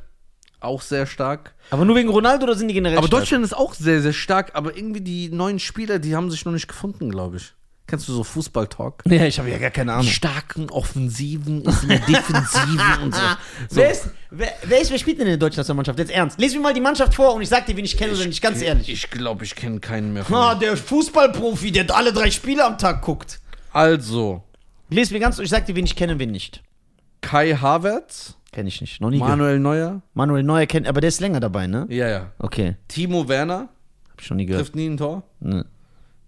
auch 0.67 0.81
sehr 0.81 1.05
stark. 1.07 1.55
Aber 1.71 1.85
nur 1.85 1.95
wegen 1.95 2.09
Ronaldo 2.09 2.43
oder 2.45 2.55
sind 2.55 2.67
die 2.67 2.73
generell 2.73 2.97
Aber 2.97 3.07
stark? 3.07 3.21
Deutschland 3.21 3.43
ist 3.43 3.55
auch 3.55 3.73
sehr, 3.73 4.01
sehr 4.01 4.13
stark, 4.13 4.51
aber 4.53 4.75
irgendwie 4.77 5.01
die 5.01 5.29
neuen 5.29 5.59
Spieler, 5.59 5.99
die 5.99 6.15
haben 6.15 6.29
sich 6.31 6.45
noch 6.45 6.53
nicht 6.53 6.67
gefunden, 6.67 7.09
glaube 7.09 7.37
ich. 7.37 7.53
Kennst 7.87 8.09
du 8.09 8.13
so 8.13 8.23
Fußball-Talk? 8.25 9.03
Ja, 9.09 9.25
ich 9.25 9.39
habe 9.39 9.49
ja 9.49 9.57
gar 9.57 9.69
keine 9.71 9.91
Die 9.91 9.95
Ahnung. 9.99 10.11
starken 10.11 10.69
Offensiven 10.69 11.63
ist 11.63 11.83
in 11.83 11.89
der 11.89 11.99
Defensive 11.99 12.99
und 13.01 13.15
so. 13.15 13.21
so. 13.69 13.75
Wer, 13.77 13.91
ist, 13.91 14.09
wer, 14.29 14.53
wer, 14.63 14.81
ist, 14.81 14.91
wer 14.91 14.97
spielt 14.99 15.19
denn 15.19 15.27
in 15.27 15.31
der 15.31 15.37
deutschen 15.37 15.59
Nationalmannschaft? 15.59 15.97
Jetzt 15.97 16.11
ernst. 16.11 16.37
Lies 16.39 16.53
mir 16.53 16.59
mal 16.59 16.73
die 16.73 16.81
Mannschaft 16.81 17.15
vor 17.15 17.33
und 17.33 17.41
ich 17.41 17.47
sag 17.49 17.65
dir, 17.65 17.77
wen 17.77 17.85
ich 17.85 17.95
kenne 17.95 18.11
oder 18.13 18.25
nicht, 18.25 18.41
ganz 18.41 18.61
ehrlich. 18.61 18.89
Ich 18.89 19.09
glaube, 19.09 19.45
ich 19.45 19.55
kenne 19.55 19.79
keinen 19.79 20.11
mehr 20.11 20.29
Ah, 20.29 20.55
der 20.55 20.75
Fußballprofi, 20.75 21.71
der 21.71 21.95
alle 21.95 22.11
drei 22.11 22.29
Spiele 22.29 22.65
am 22.65 22.77
Tag 22.77 23.01
guckt. 23.01 23.39
Also, 23.71 24.43
Lies 24.89 25.11
mir 25.11 25.19
ganz, 25.19 25.39
ich 25.39 25.49
sag 25.49 25.65
dir, 25.65 25.75
wen 25.75 25.85
ich 25.85 25.95
kenne 25.95 26.13
und 26.13 26.19
wen 26.19 26.31
nicht. 26.31 26.63
Kai 27.21 27.53
Havertz, 27.55 28.35
Kenne 28.57 28.69
ich 28.69 28.81
nicht. 28.81 28.99
Noch 29.01 29.11
nie. 29.11 29.19
Manuel 29.19 29.59
Neuer. 29.59 30.01
Manuel 30.15 30.41
Neuer 30.41 30.65
kennt, 30.65 30.87
aber 30.87 30.99
der 30.99 31.09
ist 31.09 31.19
länger 31.19 31.39
dabei, 31.39 31.67
ne? 31.67 31.85
Ja, 31.91 32.07
ja. 32.09 32.31
Okay. 32.39 32.75
Timo 32.87 33.27
Werner, 33.27 33.69
Hab 34.09 34.19
ich 34.19 34.27
noch 34.31 34.35
nie 34.35 34.47
gehört. 34.47 34.63
trifft 34.63 34.75
nie 34.75 34.87
ein 34.87 34.97
Tor. 34.97 35.21
Ne. 35.39 35.63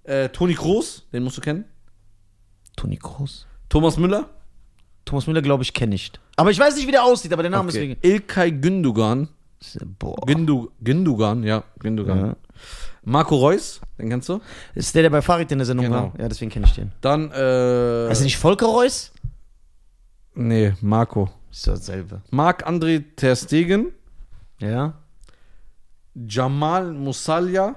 Äh, 0.03 0.29
Toni 0.29 0.53
Kroos, 0.53 1.07
den 1.11 1.23
musst 1.23 1.37
du 1.37 1.41
kennen. 1.41 1.65
Toni 2.75 2.97
Kroos. 2.97 3.47
Thomas 3.67 3.97
Müller. 3.97 4.29
Thomas 5.05 5.25
Müller, 5.25 5.41
glaube 5.41 5.63
ich, 5.63 5.73
kenne 5.73 5.95
ich. 5.95 6.11
Aber 6.35 6.51
ich 6.51 6.59
weiß 6.59 6.75
nicht, 6.75 6.85
wie 6.85 6.91
der 6.91 7.03
aussieht, 7.03 7.33
aber 7.33 7.41
der 7.41 7.49
Name 7.49 7.69
Okay. 7.69 7.93
ist 7.99 8.05
Ilkay 8.05 8.51
Gündogan. 8.51 9.27
wegen. 9.73 9.95
Boah. 9.97 10.23
Gündu, 10.27 10.69
Gündogan, 10.81 11.41
ja, 11.41 11.63
Gündogan. 11.79 12.19
Ja. 12.19 12.35
Marco 13.01 13.37
Reus, 13.37 13.81
den 13.97 14.09
kennst 14.09 14.29
du? 14.29 14.39
Ist 14.75 14.93
der, 14.93 15.01
der 15.01 15.09
bei 15.09 15.23
Farid 15.23 15.51
in 15.51 15.57
der 15.57 15.65
Sendung 15.65 15.87
Genau. 15.87 15.97
war? 15.97 16.13
Ja, 16.19 16.29
deswegen 16.29 16.51
kenne 16.51 16.67
ich 16.67 16.73
den. 16.73 16.91
Dann, 17.01 17.31
äh. 17.31 18.05
Er 18.07 18.21
nicht 18.21 18.37
Volker 18.37 18.67
Reus? 18.67 19.11
nee, 20.35 20.73
Marco. 20.81 21.27
Ist 21.51 21.67
dasselbe. 21.67 22.21
Marc-André 22.31 23.03
Ter 23.15 23.35
Stegen. 23.35 23.91
Ja? 24.59 24.93
Jamal 26.15 26.91
Musalia. 26.93 27.75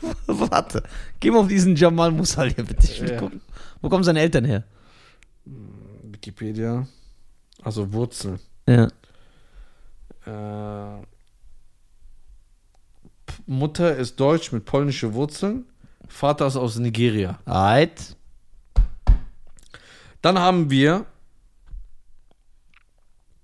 Warte. 0.26 0.82
Geh 1.20 1.30
mal 1.30 1.40
auf 1.40 1.48
diesen 1.48 1.74
Jamal 1.76 2.10
Musal 2.12 2.50
hier, 2.52 2.64
bitte. 2.64 2.86
Ich 2.86 3.00
will 3.00 3.12
Ja. 3.12 3.18
gucken. 3.18 3.40
Wo 3.80 3.88
kommen 3.88 4.04
seine 4.04 4.20
Eltern 4.20 4.44
her? 4.44 4.64
Wikipedia. 5.44 6.86
Also 7.62 7.92
Wurzel. 7.92 8.38
Ja. 8.68 8.88
Äh, 10.26 11.02
Mutter 13.46 13.96
ist 13.96 14.18
deutsch 14.20 14.52
mit 14.52 14.64
polnische 14.64 15.14
Wurzeln. 15.14 15.64
Vater 16.08 16.46
ist 16.46 16.56
aus 16.56 16.76
Nigeria. 16.78 17.38
Alright. 17.44 18.16
Dann 20.22 20.38
haben 20.38 20.70
wir 20.70 21.06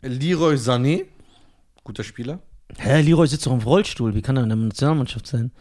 Leroy 0.02 0.56
Sané. 0.56 1.06
Guter 1.84 2.04
Spieler. 2.04 2.40
Hä, 2.78 3.00
Leroy 3.02 3.26
sitzt 3.26 3.46
doch 3.46 3.52
im 3.52 3.60
Rollstuhl. 3.60 4.14
Wie 4.14 4.22
kann 4.22 4.36
er 4.36 4.42
in 4.44 4.48
der 4.48 4.56
Nationalmannschaft 4.56 5.26
sein? 5.26 5.52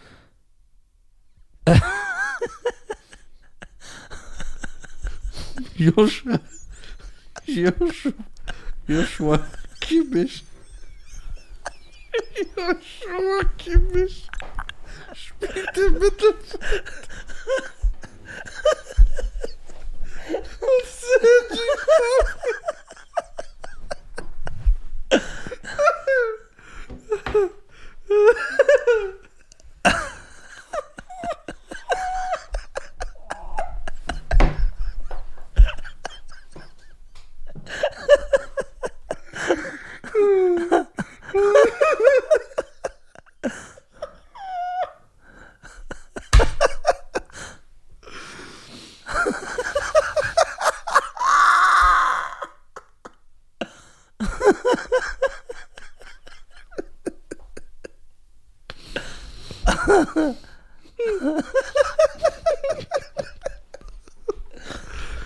Joshua. 5.75 6.39
Joshua. 7.45 8.13
Joshua 8.87 9.47
Kimmich. 9.79 10.43
Joshua 12.55 13.43
Kimmich. 13.57 14.27
Spielt 15.13 15.77
im 15.77 15.93
Mittelfeld. 15.93 16.59
Ha 20.61 20.67
ha 20.67 22.51
ha. 28.05 29.20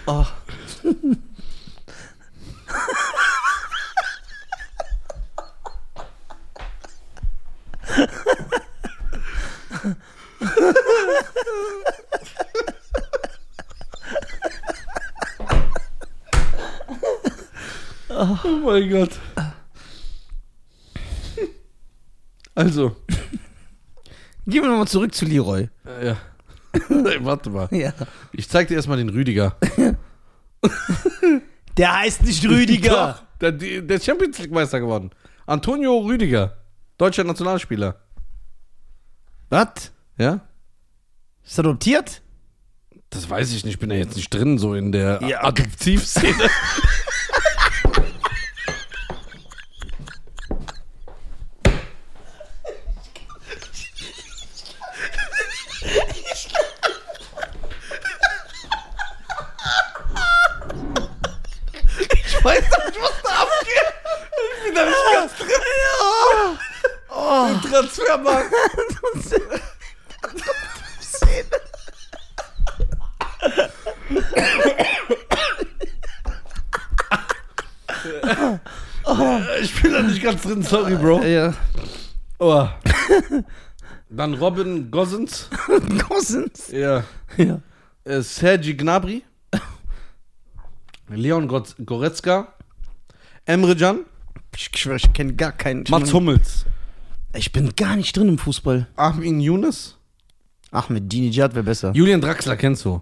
oh. 0.08 0.26
oh 18.10 18.48
mein 18.64 18.90
Gott. 18.90 19.20
Also. 22.56 22.96
Gehen 24.56 24.64
wir 24.64 24.70
nochmal 24.70 24.88
zurück 24.88 25.14
zu 25.14 25.26
Leroy. 25.26 25.68
äh, 25.86 26.08
ja. 26.08 26.18
Warte 27.20 27.50
mal. 27.50 27.68
Ja. 27.72 27.92
Ich 28.32 28.48
zeig 28.48 28.70
dir 28.70 28.76
erstmal 28.76 28.96
den 28.96 29.10
Rüdiger. 29.10 29.58
Der 31.76 32.00
heißt 32.00 32.24
nicht 32.24 32.48
Rüdiger. 32.48 33.20
Doch, 33.42 33.52
der, 33.52 33.82
der 33.82 34.00
Champions 34.00 34.40
League 34.40 34.54
Meister 34.54 34.80
geworden. 34.80 35.12
Antonio 35.46 35.98
Rüdiger. 35.98 36.56
Deutscher 36.98 37.26
Nationalspieler. 37.26 38.00
Was? 39.50 39.92
Ja? 40.18 40.40
Ist 41.44 41.60
er 41.60 41.66
adoptiert? 41.66 42.22
Das 43.10 43.30
weiß 43.30 43.52
ich 43.52 43.66
nicht. 43.66 43.74
Ich 43.74 43.80
bin 43.82 43.92
ja 43.92 43.98
jetzt 43.98 44.16
nicht 44.16 44.34
drin, 44.34 44.58
so 44.58 44.74
in 44.74 44.94
der 44.94 45.20
Ja. 45.22 45.44
Adoptivszene. 45.44 46.50
Ich 62.12 62.44
weiß 62.44 62.62
nicht, 62.62 63.02
was 63.02 63.22
da 63.24 63.30
abgeht. 63.44 63.94
Ich 64.58 64.64
bin 64.66 64.76
da 64.76 64.86
nicht 64.86 64.98
ganz 65.14 65.36
drin. 65.38 65.50
Transfermarkt. 68.26 69.62
Ich 79.62 79.82
bin 79.82 79.94
da 79.94 80.02
nicht 80.02 80.22
ganz 80.22 80.42
drin, 80.42 80.64
sorry, 80.64 80.96
Bro. 80.96 81.24
Ja. 81.24 81.54
Oh. 82.40 82.68
Dann 84.10 84.34
Robin 84.36 84.92
Gosens. 84.92 85.50
Cousins. 86.08 86.68
Ja. 86.72 87.04
Ja. 87.38 87.62
Äh, 88.04 88.22
Sergi 88.22 88.76
Gnabry. 88.76 89.24
Leon 91.08 91.48
Goretzka. 91.86 92.54
Emre 93.46 93.76
Can. 93.76 94.06
Ich 94.56 94.70
schwöre, 94.76 94.98
ich 94.98 95.14
kenne 95.14 95.34
gar 95.34 95.52
keinen. 95.52 95.84
Mats 95.90 96.14
Hummels. 96.14 96.66
Ich 97.36 97.52
bin 97.52 97.76
gar 97.76 97.96
nicht 97.96 98.16
drin 98.16 98.30
im 98.30 98.38
Fußball. 98.38 98.88
Armin 98.96 99.40
Younes. 99.40 99.98
Ahmed 100.72 101.12
Dinijad 101.12 101.54
wäre 101.54 101.64
besser. 101.64 101.92
Julian 101.94 102.22
Draxler 102.22 102.56
kennst 102.56 102.86
du. 102.86 103.02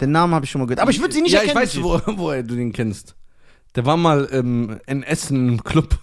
Den 0.00 0.12
Namen 0.12 0.34
habe 0.34 0.44
ich 0.44 0.50
schon 0.50 0.60
mal 0.60 0.66
gehört. 0.66 0.80
Aber 0.80 0.90
ich 0.90 1.00
würde 1.00 1.14
sie 1.14 1.22
nicht 1.22 1.32
ja, 1.32 1.40
erkennen. 1.40 1.62
ich 1.64 1.76
weiß, 1.76 1.82
wo, 1.82 2.00
woher 2.16 2.42
du 2.42 2.54
den 2.54 2.72
kennst. 2.72 3.14
Der 3.74 3.86
war 3.86 3.96
mal 3.96 4.28
ähm, 4.32 4.80
in 4.86 5.02
Essen 5.02 5.48
im 5.48 5.64
Club. 5.64 5.98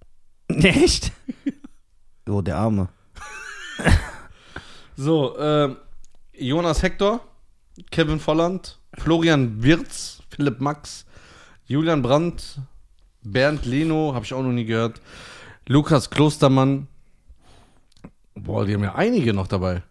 Echt? 0.48 1.12
Oh, 2.28 2.42
der 2.42 2.56
Arme. 2.56 2.88
So, 5.00 5.38
ähm, 5.38 5.76
Jonas 6.32 6.82
Hector, 6.82 7.20
Kevin 7.92 8.18
Volland, 8.18 8.80
Florian 8.94 9.62
Wirz, 9.62 10.24
Philipp 10.28 10.60
Max, 10.60 11.06
Julian 11.66 12.02
Brandt, 12.02 12.58
Bernd 13.22 13.64
Leno, 13.64 14.12
habe 14.12 14.24
ich 14.24 14.34
auch 14.34 14.42
noch 14.42 14.50
nie 14.50 14.64
gehört, 14.64 15.00
Lukas 15.68 16.08
Klostermann. 16.08 16.88
Boah, 18.34 18.64
die 18.64 18.72
haben 18.72 18.82
ja 18.84 18.94
einige 18.94 19.34
noch 19.34 19.46
dabei. 19.48 19.82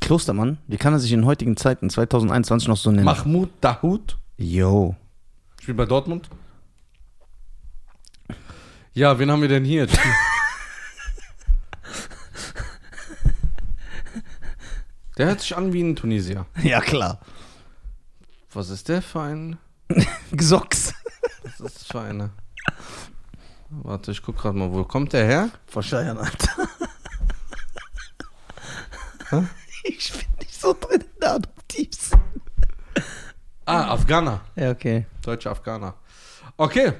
Klostermann, 0.00 0.58
wie 0.68 0.76
kann 0.76 0.92
er 0.92 1.00
sich 1.00 1.10
in 1.12 1.26
heutigen 1.26 1.56
Zeiten, 1.56 1.90
2021, 1.90 2.68
noch 2.68 2.76
so 2.76 2.92
nennen? 2.92 3.04
Mahmoud 3.04 3.50
Dahoud, 3.60 4.16
Yo. 4.36 4.94
spielt 5.60 5.76
bei 5.76 5.86
Dortmund. 5.86 6.30
Ja, 8.92 9.18
wen 9.18 9.28
haben 9.28 9.40
wir 9.42 9.48
denn 9.48 9.64
hier? 9.64 9.88
Der 15.18 15.26
hört 15.26 15.40
sich 15.40 15.56
an 15.56 15.72
wie 15.72 15.82
ein 15.82 15.96
Tunesier. 15.96 16.46
Ja, 16.62 16.80
klar. 16.80 17.18
Was 18.52 18.70
ist 18.70 18.88
der 18.88 19.02
für 19.02 19.20
ein? 19.22 19.58
Gesocks. 20.30 20.94
Was 21.42 21.60
ist 21.60 21.76
das 21.76 21.86
für 21.86 22.00
eine? 22.00 22.30
Warte, 23.82 24.12
ich 24.12 24.22
guck 24.22 24.38
gerade 24.38 24.56
mal, 24.56 24.72
wo 24.72 24.84
kommt 24.84 25.12
der 25.12 25.24
her? 25.24 25.50
Verscheiern, 25.66 26.18
Alter. 26.18 26.68
ich 29.84 30.12
bin 30.12 30.26
nicht 30.40 30.60
so 30.60 30.76
drin 30.78 31.00
in 31.00 31.20
der 31.20 31.34
Adoptivs. 31.34 32.10
Ah, 33.66 33.92
Afghaner. 33.92 34.40
Ja, 34.56 34.70
okay. 34.70 35.06
Deutsche 35.22 35.50
Afghaner. 35.50 35.94
Okay. 36.56 36.92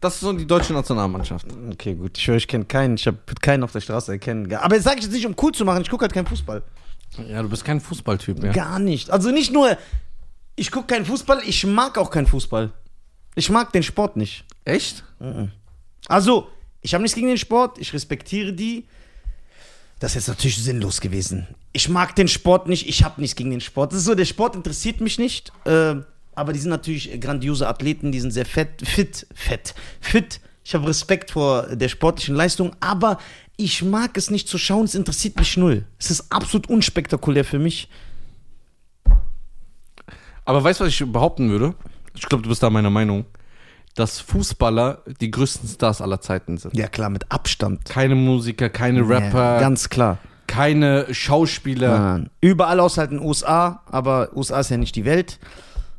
Das 0.00 0.14
ist 0.14 0.20
so 0.20 0.32
die 0.32 0.46
deutsche 0.46 0.72
Nationalmannschaft. 0.72 1.46
Okay, 1.72 1.94
gut. 1.94 2.16
Ich 2.16 2.26
höre, 2.26 2.36
ich 2.36 2.48
kenne 2.48 2.64
keinen. 2.64 2.94
Ich 2.94 3.06
habe 3.06 3.18
keinen 3.42 3.62
auf 3.64 3.72
der 3.72 3.80
Straße 3.80 4.12
erkennen. 4.12 4.52
Aber 4.54 4.76
das 4.76 4.84
sage 4.84 4.98
ich 4.98 5.04
jetzt 5.04 5.12
nicht, 5.12 5.26
um 5.26 5.34
cool 5.42 5.52
zu 5.52 5.64
machen. 5.64 5.82
Ich 5.82 5.90
gucke 5.90 6.02
halt 6.02 6.12
keinen 6.14 6.26
Fußball. 6.26 6.62
Ja, 7.28 7.42
du 7.42 7.48
bist 7.48 7.64
kein 7.64 7.80
Fußballtyp 7.80 8.38
mehr. 8.40 8.52
Gar 8.52 8.78
nicht. 8.78 9.10
Also 9.10 9.30
nicht 9.30 9.52
nur, 9.52 9.76
ich 10.56 10.70
gucke 10.70 10.86
keinen 10.86 11.04
Fußball, 11.04 11.42
ich 11.44 11.66
mag 11.66 11.98
auch 11.98 12.10
keinen 12.10 12.26
Fußball. 12.26 12.72
Ich 13.34 13.50
mag 13.50 13.72
den 13.72 13.82
Sport 13.82 14.16
nicht. 14.16 14.44
Echt? 14.64 15.04
Also, 16.08 16.48
ich 16.82 16.94
habe 16.94 17.02
nichts 17.02 17.14
gegen 17.14 17.28
den 17.28 17.38
Sport, 17.38 17.78
ich 17.78 17.92
respektiere 17.92 18.52
die. 18.52 18.86
Das 19.98 20.12
ist 20.12 20.26
jetzt 20.26 20.28
natürlich 20.28 20.56
sinnlos 20.56 21.00
gewesen. 21.00 21.46
Ich 21.72 21.88
mag 21.88 22.16
den 22.16 22.26
Sport 22.26 22.68
nicht, 22.68 22.88
ich 22.88 23.04
habe 23.04 23.20
nichts 23.20 23.36
gegen 23.36 23.50
den 23.50 23.60
Sport. 23.60 23.92
Das 23.92 24.00
ist 24.00 24.06
so, 24.06 24.14
der 24.14 24.24
Sport 24.24 24.56
interessiert 24.56 25.00
mich 25.00 25.18
nicht. 25.18 25.52
Äh, 25.64 25.96
aber 26.34 26.52
die 26.52 26.58
sind 26.58 26.70
natürlich 26.70 27.20
grandiose 27.20 27.68
Athleten, 27.68 28.12
die 28.12 28.20
sind 28.20 28.30
sehr 28.30 28.46
fett, 28.46 28.86
fit, 28.86 29.26
fett, 29.34 29.74
fit. 30.00 30.40
Ich 30.64 30.74
habe 30.74 30.88
Respekt 30.88 31.32
vor 31.32 31.74
der 31.76 31.88
sportlichen 31.88 32.34
Leistung, 32.34 32.74
aber 32.80 33.18
ich 33.56 33.82
mag 33.82 34.16
es 34.16 34.30
nicht 34.30 34.48
zu 34.48 34.56
schauen, 34.56 34.84
es 34.84 34.94
interessiert 34.94 35.36
mich 35.36 35.56
null. 35.56 35.84
Es 35.98 36.10
ist 36.10 36.32
absolut 36.32 36.68
unspektakulär 36.68 37.44
für 37.44 37.58
mich. 37.58 37.88
Aber 40.44 40.64
weißt 40.64 40.80
du, 40.80 40.84
was 40.84 40.92
ich 40.92 41.12
behaupten 41.12 41.50
würde? 41.50 41.74
Ich 42.14 42.22
glaube, 42.22 42.42
du 42.42 42.48
bist 42.48 42.62
da 42.62 42.70
meiner 42.70 42.90
Meinung, 42.90 43.26
dass 43.94 44.20
Fußballer 44.20 45.02
die 45.20 45.30
größten 45.30 45.68
Stars 45.68 46.00
aller 46.00 46.20
Zeiten 46.20 46.56
sind. 46.58 46.74
Ja, 46.76 46.88
klar, 46.88 47.10
mit 47.10 47.30
Abstand. 47.30 47.84
Keine 47.84 48.14
Musiker, 48.14 48.68
keine 48.70 49.06
Rapper, 49.08 49.54
Ja, 49.54 49.60
ganz 49.60 49.88
klar. 49.88 50.18
keine 50.46 51.12
Schauspieler. 51.12 51.98
Nein. 51.98 52.30
Überall 52.40 52.80
außer 52.80 53.02
halt 53.02 53.10
in 53.10 53.18
den 53.18 53.26
USA, 53.26 53.82
aber 53.90 54.30
USA 54.36 54.60
ist 54.60 54.70
ja 54.70 54.76
nicht 54.76 54.94
die 54.96 55.04
Welt. 55.04 55.38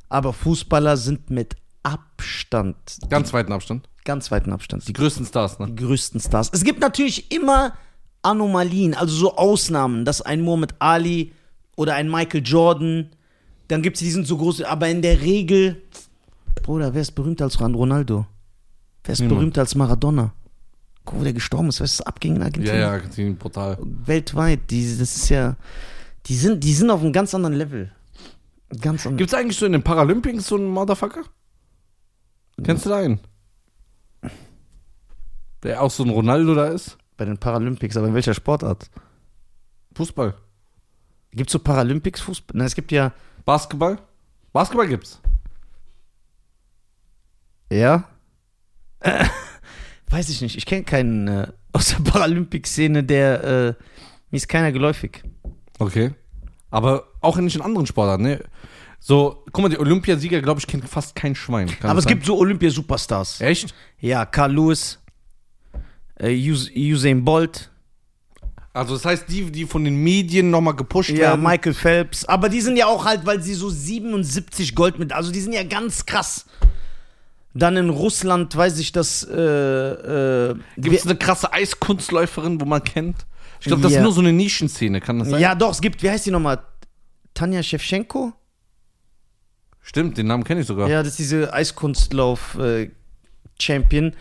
Aber 0.10 0.34
Fußballer 0.34 0.97
sind 0.97 1.30
mit 1.30 1.56
Abstand, 1.84 2.75
Ganz 3.10 3.34
weiten 3.34 3.51
Abstand. 3.54 3.88
ganz 4.06 4.30
weiten 4.32 4.51
Abstand, 4.51 4.84
Die 4.84 4.88
die, 4.88 4.93
größten 4.93 5.25
Stars, 5.25 5.60
ne? 5.60 5.67
die 5.67 5.75
größten 5.84 6.19
Stars. 6.19 6.49
Es 6.54 6.63
gibt 6.63 6.80
natürlich 6.80 7.32
immer 7.32 7.73
Anomalien, 8.21 8.93
also 8.93 9.15
so 9.15 9.36
Ausnahmen, 9.38 10.06
dass 10.06 10.21
ein 10.21 10.41
Muhammad 10.41 10.75
Ali 10.80 11.32
oder 11.75 11.95
ein 11.95 12.10
Michael 12.10 12.43
Jordan, 12.45 13.10
dann 13.67 13.82
gibt 13.82 13.97
es, 13.97 14.01
die 14.01 14.12
sind 14.12 14.27
so 14.27 14.38
groß, 14.38 14.62
aber 14.63 14.89
in 14.89 15.01
der 15.01 15.21
Regel, 15.21 15.82
Bruder, 16.64 16.94
wer 16.94 17.02
ist 17.02 17.12
berühmter 17.12 17.46
als 17.46 17.60
Ronaldo? 17.60 18.26
Wer 19.04 19.14
ist 19.14 19.20
Niemand. 19.20 19.38
berühmter 19.40 19.62
als 19.62 19.76
Maradona? 19.76 20.34
Guck, 21.06 21.20
wo 21.20 21.24
der 21.24 21.34
gestorben 21.34 21.70
ist, 21.70 21.82
weißt 21.82 22.00
du, 22.00 22.04
was 22.04 22.08
abging 22.08 22.36
in 22.36 22.42
Ja, 22.42 22.46
Argentinien? 22.46 22.80
ja, 22.82 22.92
Argentinien, 22.92 23.38
brutal. 23.38 23.78
weltweit. 23.82 24.70
Die, 24.70 24.84
das 24.98 25.16
ist 25.16 25.30
ja, 25.30 25.56
die 26.28 26.36
sind, 26.36 26.64
die 26.64 26.74
sind 26.74 26.92
auf 26.92 27.02
einem 27.02 27.12
ganz 27.14 27.34
anderen 27.34 27.56
Level. 27.56 27.92
Ganz 28.70 29.02
anderen. 29.06 29.18
Gibt 29.18 29.32
es 29.32 29.34
eigentlich 29.34 29.58
so 29.58 29.66
in 29.66 29.72
den 29.72 29.82
Paralympics 29.84 30.48
so 30.48 30.56
einen 30.56 30.68
Motherfucker? 30.68 31.24
Kennst 32.64 32.86
du 32.86 32.90
da 32.90 32.98
einen? 32.98 33.20
Der 35.64 35.82
auch 35.82 35.92
so 35.92 36.04
ein 36.04 36.10
Ronaldo 36.10 36.54
da 36.56 36.68
ist? 36.68 36.98
Bei 37.18 37.26
den 37.26 37.38
Paralympics, 37.38 37.98
aber 37.98 38.08
in 38.08 38.14
welcher 38.14 38.34
Sportart? 38.34 38.90
Fußball. 39.96 40.36
Gibt 41.32 41.50
es 41.50 41.54
so 41.54 41.60
Paralympics 41.60 42.22
Fußball? 42.22 42.58
Nein, 42.58 42.68
es 42.68 42.76
gibt 42.76 42.92
ja. 42.92 43.12
Basketball? 43.46 43.98
Basketball 44.54 44.88
gibt's. 44.88 45.20
Ja? 47.71 48.03
Äh, 48.99 49.25
weiß 50.10 50.29
ich 50.29 50.41
nicht. 50.41 50.57
Ich 50.57 50.65
kenne 50.65 50.84
keinen 50.84 51.27
äh, 51.27 51.47
aus 51.73 51.89
der 51.89 52.03
Paralympic-Szene, 52.03 53.03
der. 53.03 53.43
Äh, 53.43 53.84
mir 54.29 54.38
ist 54.38 54.47
keiner 54.47 54.71
geläufig. 54.71 55.23
Okay. 55.79 56.12
Aber 56.69 57.07
auch 57.19 57.38
nicht 57.38 57.55
in 57.55 57.62
anderen 57.62 57.86
Sportarten, 57.86 58.23
ne? 58.23 58.43
So, 58.99 59.43
guck 59.51 59.63
mal, 59.63 59.69
die 59.69 59.79
Olympiasieger, 59.79 60.41
glaube 60.41 60.60
ich, 60.60 60.67
kennt 60.67 60.88
fast 60.88 61.15
kein 61.15 61.34
Schwein. 61.36 61.67
Kann 61.67 61.89
aber 61.89 61.99
es 61.99 62.05
sein? 62.05 62.13
gibt 62.13 62.25
so 62.25 62.38
Olympia-Superstars. 62.38 63.41
Echt? 63.41 63.73
Ja, 63.99 64.25
Carl 64.25 64.53
Lewis, 64.53 64.99
äh, 66.19 66.49
Us 66.49 66.69
Usain 66.73 67.25
Bolt, 67.25 67.71
Also, 68.73 68.93
das 68.93 69.03
heißt, 69.03 69.25
die, 69.27 69.51
die 69.51 69.65
von 69.65 69.84
den 69.84 69.95
Medien 69.95 70.51
nochmal 70.51 70.75
gepusht 70.75 71.10
ja, 71.10 71.17
werden. 71.17 71.43
Michael 71.43 71.73
Phelps. 71.73 72.25
Aber 72.25 72.47
die 72.47 72.62
sind 72.62 72.77
ja 72.77 72.86
auch 72.86 73.03
halt, 73.03 73.25
weil 73.25 73.41
sie 73.41 73.55
so 73.55 73.69
77 73.69 74.75
Gold 74.75 74.99
mit. 74.99 75.12
Also 75.12 75.31
die 75.31 75.41
sind 75.41 75.53
ja 75.53 75.63
ganz 75.63 76.05
krass. 76.05 76.45
Dann 77.54 77.76
in 77.78 77.90
Russland 77.90 78.56
weiß 78.56 78.80
ich, 78.80 78.92
dass. 78.92 79.24
Äh, 79.24 80.52
äh, 80.52 80.56
Gibt 80.78 80.96
es 80.96 81.06
eine 81.06 81.16
krasse 81.18 81.52
Eiskunstläuferin, 81.52 82.62
wo 82.62 82.66
man 82.66 82.84
kennt? 82.84 83.26
Ich 83.60 83.68
glaube, 83.68 83.82
das 83.82 83.92
Ja. 83.92 84.00
ist 84.00 84.04
nur 84.04 84.14
so 84.14 84.22
eine 84.22 84.32
Nischenszene, 84.34 85.02
kann 85.02 85.20
das 85.20 85.30
sein? 85.30 85.42
ja, 85.42 85.54
doch, 85.54 85.72
es 85.72 85.82
gibt, 85.82 86.02
wie 86.02 86.10
heißt 86.10 86.26
die 86.26 86.32
nochmal? 86.32 86.60
Tanja 87.34 87.62
Shevchenko? 87.62 88.34
Stimmt, 89.82 90.18
den 90.18 90.28
Namen 90.28 90.44
kenne 90.44 90.62
ich 90.62 90.68
sogar. 90.68 90.90
Ja, 90.90 91.00
das 91.04 91.10
ist 91.14 91.20
diese 91.20 91.54
Eiskunstlauf-Champion. 91.54 94.14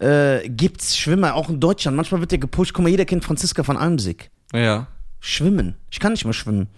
Äh, 0.00 0.48
gibt's 0.48 0.96
Schwimmer, 0.96 1.34
auch 1.34 1.48
in 1.48 1.58
Deutschland. 1.60 1.96
Manchmal 1.96 2.20
wird 2.20 2.30
der 2.32 2.38
gepusht. 2.38 2.72
Guck 2.74 2.84
mal, 2.84 2.88
jeder 2.90 3.04
kennt 3.04 3.24
Franziska 3.24 3.62
von 3.64 3.76
Almsick. 3.76 4.30
ja. 4.52 4.86
Schwimmen. 5.20 5.74
Ich 5.90 5.98
kann 5.98 6.12
nicht 6.12 6.24
mehr 6.24 6.32
schwimmen. 6.32 6.68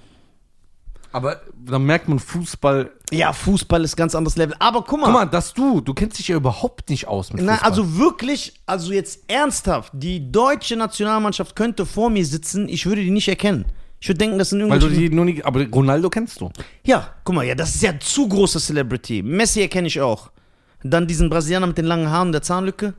Aber 1.13 1.41
dann 1.67 1.83
merkt 1.85 2.09
man 2.09 2.19
Fußball. 2.21 2.91
Ja, 3.11 3.33
Fußball 3.33 3.83
ist 3.83 3.97
ganz 3.97 4.15
anderes 4.15 4.37
Level. 4.37 4.55
Aber 4.61 4.83
guck 4.85 5.01
mal. 5.01 5.07
Guck 5.07 5.15
mal, 5.15 5.27
dass 5.27 5.53
du, 5.55 5.81
du 5.81 5.93
kennst 5.93 6.19
dich 6.21 6.29
ja 6.29 6.37
überhaupt 6.37 6.89
nicht 6.89 7.09
aus 7.09 7.33
mit 7.33 7.43
Na, 7.43 7.55
Fußball. 7.55 7.69
also 7.71 7.97
wirklich, 7.99 8.61
also 8.67 8.93
jetzt 8.93 9.25
ernsthaft, 9.29 9.93
die 9.95 10.31
deutsche 10.31 10.77
Nationalmannschaft 10.77 11.57
könnte 11.57 11.85
vor 11.87 12.11
mir 12.11 12.25
sitzen, 12.25 12.69
ich 12.69 12.87
würde 12.87 13.03
die 13.03 13.11
nicht 13.11 13.27
erkennen. 13.29 13.65
Ich 14.01 14.09
würde 14.09 14.19
denken, 14.19 14.39
das 14.39 14.51
sind 14.51 14.61
Weil 14.61 14.79
du 14.79 14.87
irgendwelche. 14.87 15.11
die 15.11 15.15
nur 15.17 15.25
nicht. 15.25 15.45
Aber 15.45 15.67
Ronaldo 15.69 16.09
kennst 16.09 16.41
du. 16.41 16.51
ja, 16.85 17.09
guck 17.25 17.35
mal, 17.35 17.45
ja, 17.45 17.55
das 17.55 17.75
ist 17.75 17.83
ja 17.83 17.99
zu 17.99 18.29
große 18.29 18.61
Celebrity. 18.61 19.23
Messi 19.23 19.61
erkenne 19.61 19.89
ich 19.89 20.01
auch. 20.01 20.31
Dann 20.83 21.07
diesen 21.07 21.29
Brasilianer 21.29 21.67
mit 21.67 21.77
den 21.77 21.85
langen 21.85 22.09
Haaren 22.09 22.29
und 22.29 22.33
der 22.33 22.43
Zahnlücke. 22.43 22.95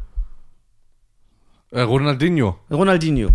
Äh, 1.71 1.81
Ronaldinho. 1.81 2.57
Ronaldinho. 2.69 3.29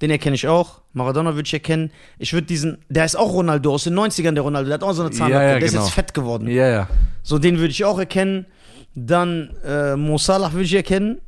Den 0.00 0.10
erkenne 0.10 0.36
ich 0.36 0.46
auch. 0.46 0.80
Maradona 0.92 1.34
würde 1.34 1.46
ich 1.46 1.52
erkennen. 1.52 1.90
Ich 2.18 2.32
würde 2.32 2.46
diesen, 2.46 2.78
der 2.88 3.04
ist 3.04 3.16
auch 3.16 3.32
Ronaldo 3.32 3.74
aus 3.74 3.84
den 3.84 3.98
90ern, 3.98 4.32
der 4.32 4.42
Ronaldo. 4.42 4.68
Der 4.68 4.74
hat 4.74 4.82
auch 4.82 4.92
so 4.92 5.02
eine 5.02 5.10
Zahnlücke. 5.10 5.40
Ja, 5.40 5.48
ja, 5.48 5.58
der 5.58 5.64
ist 5.64 5.72
genau. 5.72 5.84
jetzt 5.84 5.94
fett 5.94 6.14
geworden. 6.14 6.48
Ja, 6.48 6.68
ja. 6.68 6.88
So, 7.22 7.38
den 7.38 7.58
würde 7.58 7.70
ich 7.70 7.84
auch 7.84 7.98
erkennen. 7.98 8.46
Dann 8.94 9.54
äh, 9.64 9.96
Mo 9.96 10.18
Salah 10.18 10.52
würde 10.52 10.64
ich 10.64 10.74
erkennen. 10.74 11.20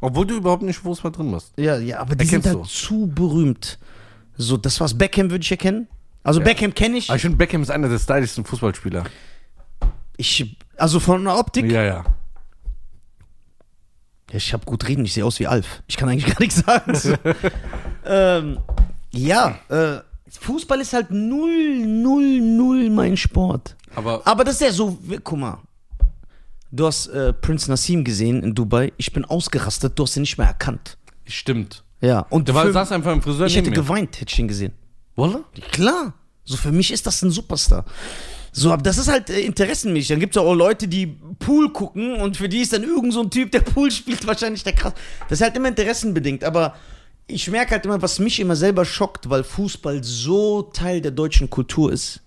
Obwohl 0.00 0.26
du 0.26 0.36
überhaupt 0.36 0.62
nicht 0.62 0.78
Fußball 0.78 1.10
drin 1.12 1.30
bist. 1.32 1.52
Ja, 1.56 1.78
ja, 1.78 2.00
aber 2.00 2.14
die 2.14 2.24
Erkennst 2.24 2.44
sind 2.44 2.46
halt 2.46 2.64
du? 2.64 2.68
zu 2.68 3.06
berühmt. 3.06 3.78
So, 4.36 4.56
das 4.56 4.78
war's. 4.80 4.96
Beckham 4.96 5.30
würde 5.30 5.42
ich 5.42 5.50
erkennen. 5.50 5.88
Also 6.22 6.40
Beckham 6.40 6.74
kenne 6.74 6.98
ich. 6.98 7.08
Aber 7.08 7.16
ich 7.16 7.22
finde, 7.22 7.38
Beckham 7.38 7.62
ist 7.62 7.70
einer 7.70 7.88
der 7.88 7.98
stylischsten 7.98 8.44
Fußballspieler. 8.44 9.04
ich. 10.16 10.56
Also 10.76 11.00
von 11.00 11.24
der 11.24 11.38
Optik. 11.38 11.70
Ja, 11.70 11.82
ja. 11.82 12.04
Ja, 14.30 14.36
ich 14.38 14.52
habe 14.52 14.64
gut 14.64 14.86
reden, 14.88 15.04
ich 15.04 15.12
sehe 15.14 15.24
aus 15.24 15.38
wie 15.38 15.46
Alf. 15.46 15.82
Ich 15.86 15.96
kann 15.96 16.08
eigentlich 16.08 16.26
gar 16.34 16.40
nichts 16.40 16.56
sagen. 16.64 16.92
Ähm, 18.08 18.58
ja, 19.10 19.58
äh, 19.68 19.98
Fußball 20.40 20.80
ist 20.80 20.92
halt 20.92 21.10
null, 21.10 21.84
null, 21.86 22.40
null 22.40 22.88
mein 22.90 23.16
Sport. 23.16 23.74
Aber 23.96 24.22
Aber 24.24 24.44
das 24.44 24.54
ist 24.56 24.60
ja 24.60 24.70
so, 24.72 24.96
guck 25.24 25.38
mal. 25.38 25.58
Du 26.70 26.86
hast 26.86 27.08
äh, 27.08 27.32
Prince 27.32 27.68
Nassim 27.68 28.04
gesehen 28.04 28.44
in 28.44 28.54
Dubai. 28.54 28.92
Ich 28.96 29.12
bin 29.12 29.24
ausgerastet, 29.24 29.98
du 29.98 30.04
hast 30.04 30.16
ihn 30.16 30.20
nicht 30.20 30.38
mehr 30.38 30.46
erkannt. 30.46 30.98
stimmt. 31.24 31.82
Ja, 32.00 32.20
und 32.30 32.46
Der 32.46 32.54
war, 32.54 32.66
für, 32.66 32.72
saß 32.72 32.92
einfach 32.92 33.12
im 33.12 33.22
Friseur 33.22 33.46
ich 33.46 33.56
hätte 33.56 33.70
neben 33.70 33.80
mir. 33.80 33.88
geweint, 33.88 34.20
hätte 34.20 34.30
ich 34.32 34.38
ihn 34.38 34.46
gesehen. 34.48 34.72
Wolle? 35.16 35.42
Klar. 35.72 36.12
So 36.44 36.56
für 36.56 36.70
mich 36.70 36.92
ist 36.92 37.06
das 37.08 37.22
ein 37.22 37.30
Superstar. 37.32 37.84
So, 38.52 38.70
aber 38.72 38.82
das 38.82 38.98
ist 38.98 39.08
halt 39.08 39.30
äh, 39.30 39.40
interessenmäßig. 39.40 40.08
Dann 40.10 40.20
gibt 40.20 40.36
es 40.36 40.40
auch 40.40 40.54
Leute, 40.54 40.86
die 40.86 41.18
Pool 41.38 41.72
gucken 41.72 42.14
und 42.20 42.36
für 42.36 42.48
die 42.48 42.60
ist 42.60 42.72
dann 42.72 42.82
irgend 42.82 43.12
so 43.12 43.22
ein 43.22 43.30
Typ, 43.30 43.50
der 43.52 43.60
Pool 43.72 43.90
spielt, 43.90 44.26
wahrscheinlich 44.26 44.64
der 44.64 44.72
krass. 44.72 44.94
Das 45.28 45.40
ist 45.40 45.44
halt 45.44 45.56
immer 45.56 45.68
interessenbedingt. 45.68 46.44
Aber 46.44 46.74
ich 47.26 47.50
merke 47.50 47.72
halt 47.72 47.84
immer, 47.84 48.00
was 48.00 48.18
mich 48.18 48.40
immer 48.40 48.56
selber 48.56 48.84
schockt, 48.84 49.28
weil 49.28 49.44
Fußball 49.44 50.02
so 50.04 50.62
Teil 50.62 51.00
der 51.00 51.10
deutschen 51.10 51.50
Kultur 51.50 51.92
ist. 51.92 52.20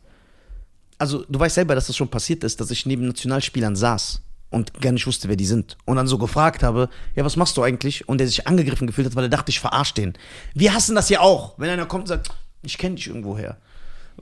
Also, 0.97 1.23
du 1.29 1.39
weißt 1.39 1.55
selber, 1.55 1.75
dass 1.75 1.87
das 1.87 1.95
schon 1.95 2.09
passiert 2.09 2.43
ist, 2.43 2.59
dass 2.59 2.71
ich 2.71 2.85
neben 2.85 3.07
Nationalspielern 3.07 3.75
saß 3.75 4.21
und 4.49 4.81
gar 4.81 4.91
nicht 4.91 5.07
wusste, 5.07 5.29
wer 5.29 5.37
die 5.37 5.45
sind. 5.45 5.77
Und 5.85 5.95
dann 5.95 6.07
so 6.07 6.17
gefragt 6.17 6.63
habe, 6.63 6.89
ja, 7.15 7.23
was 7.23 7.37
machst 7.37 7.55
du 7.55 7.63
eigentlich? 7.63 8.09
Und 8.09 8.17
der 8.17 8.27
sich 8.27 8.47
angegriffen 8.47 8.87
gefühlt 8.87 9.07
hat, 9.07 9.15
weil 9.15 9.25
er 9.25 9.29
dachte, 9.29 9.49
ich 9.49 9.59
verarsche 9.59 9.93
den. 9.93 10.13
Wir 10.53 10.73
hassen 10.73 10.95
das 10.95 11.09
ja 11.09 11.21
auch, 11.21 11.53
wenn 11.57 11.69
einer 11.69 11.85
kommt 11.85 12.03
und 12.03 12.07
sagt, 12.07 12.31
ich 12.63 12.77
kenne 12.77 12.95
dich 12.95 13.07
irgendwoher. 13.07 13.57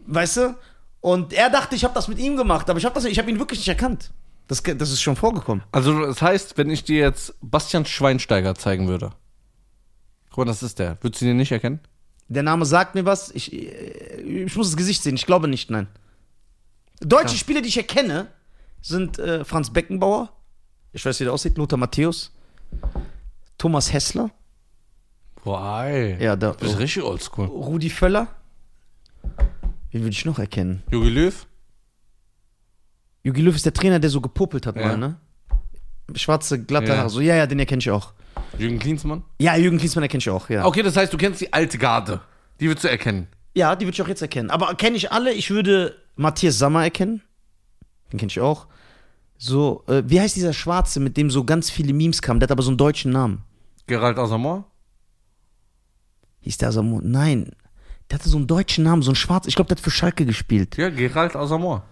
Weißt 0.06 0.38
du? 0.38 0.56
Und 1.02 1.34
er 1.34 1.50
dachte, 1.50 1.76
ich 1.76 1.84
habe 1.84 1.94
das 1.94 2.08
mit 2.08 2.20
ihm 2.20 2.36
gemacht, 2.36 2.70
aber 2.70 2.78
ich 2.78 2.86
habe 2.86 2.94
das, 2.94 3.06
ihn 3.06 3.40
wirklich 3.40 3.60
nicht 3.60 3.68
erkannt. 3.68 4.12
Das, 4.48 4.64
das 4.64 4.92
ist 4.92 5.02
schon 5.02 5.16
vorgekommen. 5.16 5.64
Also, 5.72 6.06
das 6.06 6.22
heißt, 6.22 6.58
wenn 6.58 6.70
ich 6.70 6.84
dir 6.84 7.00
jetzt 7.00 7.36
Bastian 7.42 7.86
Schweinsteiger 7.86 8.56
zeigen 8.56 8.88
würde. 8.88 9.12
Guck 10.30 10.38
mal, 10.40 10.46
das 10.46 10.64
ist 10.64 10.80
der. 10.80 10.98
Würdest 11.02 11.22
du 11.22 11.26
den 11.26 11.38
nicht 11.38 11.52
erkennen? 11.52 11.80
Der 12.30 12.44
Name 12.44 12.66
sagt 12.66 12.96
mir 12.96 13.06
was. 13.06 13.32
Ich, 13.32 13.52
äh, 13.52 14.22
ich 14.46 14.56
muss 14.56 14.68
das 14.70 14.78
Gesicht 14.78 15.04
sehen. 15.04 15.16
Ich 15.16 15.26
glaube 15.26 15.48
nicht, 15.48 15.70
nein. 15.70 15.88
Deutsche 17.02 17.34
Ja. 17.34 17.40
Spieler, 17.40 17.62
die 17.62 17.68
ich 17.70 17.78
erkenne, 17.78 18.28
sind 18.82 19.20
äh, 19.20 19.44
Franz 19.44 19.72
Beckenbauer. 19.72 20.30
Ich 20.94 21.06
weiß, 21.06 21.20
wie 21.20 21.26
der 21.26 21.34
aussieht. 21.34 21.58
Lothar 21.58 21.78
Matthäus. 21.78 22.32
Thomas 23.58 23.92
Hessler. 23.92 24.30
Boah, 25.44 25.84
ey. 25.84 26.22
Ja, 26.24 26.36
da. 26.36 26.52
Du 26.52 26.60
bist 26.66 26.80
richtig 26.80 27.04
oldschool. 27.04 27.48
Rudi 27.48 27.90
Völler. 27.90 28.28
Wen 29.92 30.02
würde 30.02 30.10
ich 30.12 30.26
noch 30.26 30.40
erkennen? 30.40 30.84
Jogi 30.92 31.10
Löw? 31.10 31.48
Jogi 33.28 33.42
Löw 33.42 33.54
ist 33.56 33.66
der 33.66 33.74
Trainer, 33.74 34.00
der 34.00 34.10
so 34.10 34.22
gepuppelt 34.22 34.66
hat 34.66 34.78
Ja. 34.78 34.88
mal, 34.88 34.98
ne? 34.98 35.18
Schwarze, 36.16 36.64
glatte 36.64 36.88
Ja. 36.94 36.98
Haare. 37.00 37.10
So, 37.10 37.20
ja, 37.20 37.36
ja, 37.36 37.46
den 37.46 37.60
erkenne 37.60 37.80
ich 37.80 37.92
auch. 37.92 38.14
Jürgen 38.58 38.80
Klinsmann? 38.80 39.24
Ja, 39.40 39.58
Jürgen 39.58 39.78
Klinsmann 39.78 40.04
erkenne 40.04 40.20
ich 40.20 40.30
auch, 40.30 40.50
ja. 40.50 40.64
Okay, 40.66 40.82
das 40.82 40.96
heißt, 40.96 41.12
du 41.12 41.18
kennst 41.18 41.42
die 41.42 41.52
alte 41.52 41.78
Garde. 41.78 42.22
Die 42.62 42.68
würdest 42.68 42.86
du 42.86 42.90
erkennen. 42.90 43.28
Ja, 43.54 43.76
die 43.76 43.86
würde 43.86 43.96
ich 43.96 44.02
auch 44.02 44.08
jetzt 44.08 44.22
erkennen. 44.22 44.50
Aber 44.50 44.74
kenne 44.76 44.96
ich 44.96 45.12
alle? 45.12 45.34
Ich 45.34 45.50
würde 45.50 45.96
Matthias 46.16 46.58
Sammer 46.58 46.84
erkennen. 46.84 47.22
Den 48.14 48.18
kenne 48.20 48.30
ich 48.32 48.40
auch. 48.40 48.68
So, 49.38 49.84
äh, 49.88 50.04
wie 50.06 50.22
heißt 50.22 50.38
dieser 50.38 50.54
Schwarze, 50.54 51.02
mit 51.02 51.18
dem 51.18 51.30
so 51.30 51.44
ganz 51.44 51.70
viele 51.70 51.92
Memes 51.94 52.22
kamen? 52.22 52.40
Der 52.40 52.46
hat 52.48 52.52
aber 52.52 52.64
so 52.64 52.70
einen 52.70 52.78
deutschen 52.78 53.12
Namen. 53.12 53.44
Gerald 53.88 54.18
Asamoah? 54.18 54.64
Hieß 56.42 56.58
der 56.60 56.72
Samu? 56.72 57.02
Nein. 57.04 57.52
Der 58.10 58.20
hatte 58.20 58.30
so 58.30 58.38
einen 58.38 58.48
deutschen 58.48 58.86
Namen, 58.86 59.02
so 59.02 59.12
ein 59.12 59.16
Schwarz. 59.16 59.48
Ich 59.48 59.56
glaube, 59.56 59.68
der 59.68 59.76
hat 59.78 59.84
für 59.84 59.92
Schalke 59.92 60.26
gespielt. 60.26 60.78
Ja, 60.78 60.90
Gerald 60.90 61.36
Asamoah. 61.36 61.84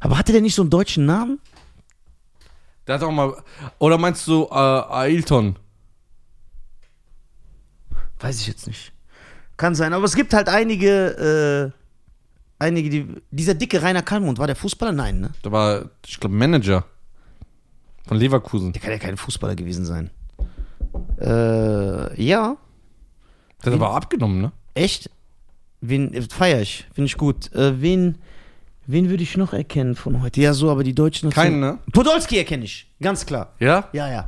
Aber 0.00 0.18
hatte 0.18 0.32
der 0.32 0.40
nicht 0.40 0.54
so 0.54 0.62
einen 0.62 0.70
deutschen 0.70 1.06
Namen? 1.06 1.38
Der 2.86 2.96
hat 2.96 3.02
auch 3.02 3.12
mal. 3.12 3.34
Oder 3.78 3.98
meinst 3.98 4.26
du 4.26 4.44
äh, 4.50 4.54
Ailton? 4.54 5.56
Weiß 8.18 8.40
ich 8.40 8.46
jetzt 8.46 8.66
nicht. 8.66 8.92
Kann 9.56 9.74
sein. 9.74 9.92
Aber 9.92 10.04
es 10.04 10.16
gibt 10.16 10.34
halt 10.34 10.48
einige, 10.48 11.72
äh, 12.58 12.62
einige, 12.62 12.90
die. 12.90 13.06
Dieser 13.30 13.54
dicke 13.54 13.82
Rainer 13.82 14.02
Kallmund, 14.02 14.38
war 14.38 14.46
der 14.46 14.56
Fußballer? 14.56 14.92
Nein, 14.92 15.20
ne? 15.20 15.30
Der 15.44 15.52
war, 15.52 15.90
ich 16.06 16.18
glaube, 16.18 16.34
Manager. 16.34 16.84
Von 18.06 18.16
Leverkusen. 18.16 18.72
Der 18.72 18.80
kann 18.82 18.90
ja 18.90 18.98
kein 18.98 19.16
Fußballer 19.16 19.54
gewesen 19.54 19.84
sein. 19.84 20.10
Äh, 21.20 22.22
ja. 22.22 22.56
Der 23.62 23.72
hat 23.72 23.74
aber 23.74 23.94
abgenommen, 23.94 24.40
ne? 24.40 24.52
Echt? 24.74 25.10
Wen 25.80 26.28
feier 26.28 26.60
ich? 26.60 26.86
Finde 26.92 27.06
ich 27.06 27.16
gut. 27.16 27.52
Äh, 27.52 27.80
wen, 27.80 28.18
wen 28.92 29.10
würde 29.10 29.22
ich 29.22 29.36
noch 29.36 29.52
erkennen 29.52 29.94
von 29.94 30.22
heute? 30.22 30.40
Ja, 30.40 30.52
so, 30.54 30.70
aber 30.70 30.84
die 30.84 30.94
Deutschen. 30.94 31.30
Keinen, 31.30 31.60
ne? 31.60 31.78
Podolski 31.92 32.38
erkenne 32.38 32.64
ich. 32.64 32.90
Ganz 33.00 33.26
klar. 33.26 33.54
Ja? 33.58 33.88
Ja, 33.92 34.08
ja. 34.10 34.26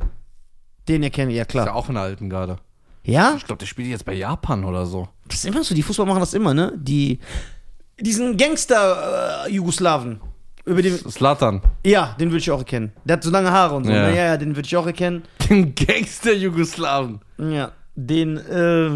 Den 0.87 1.03
erkenne 1.03 1.31
ich, 1.31 1.37
ja 1.37 1.43
Ist 1.43 1.53
ja 1.53 1.63
klar. 1.63 1.75
auch 1.75 1.87
in 1.89 1.95
der 1.95 2.03
alten 2.03 2.29
Garde. 2.29 2.57
Ja? 3.03 3.33
Ich 3.37 3.45
glaube, 3.45 3.59
der 3.59 3.65
spielt 3.65 3.89
jetzt 3.89 4.05
bei 4.05 4.13
Japan 4.13 4.63
oder 4.63 4.85
so. 4.85 5.07
Das 5.27 5.37
ist 5.37 5.45
immer 5.45 5.63
so. 5.63 5.75
Die 5.75 5.81
Fußballer 5.83 6.07
machen 6.09 6.19
das 6.21 6.33
immer, 6.33 6.53
ne? 6.53 6.73
Die. 6.75 7.19
Diesen 7.99 8.37
Gangster-Jugoslawen. 8.37 10.19
über 10.65 10.81
den. 10.81 10.97
Slatan. 10.97 11.61
Ja, 11.85 12.15
den 12.19 12.29
würde 12.29 12.39
ich 12.39 12.51
auch 12.51 12.59
erkennen. 12.59 12.91
Der 13.05 13.17
hat 13.17 13.23
so 13.23 13.29
lange 13.29 13.51
Haare 13.51 13.75
und 13.75 13.85
so. 13.85 13.91
Ja. 13.91 14.09
Ja, 14.09 14.15
ja, 14.15 14.25
ja 14.25 14.37
den 14.37 14.55
würde 14.55 14.65
ich 14.65 14.75
auch 14.77 14.85
erkennen. 14.85 15.23
Den 15.49 15.75
Gangster-Jugoslawen. 15.75 17.19
Ja. 17.37 17.71
Den, 17.95 18.37
äh. 18.37 18.91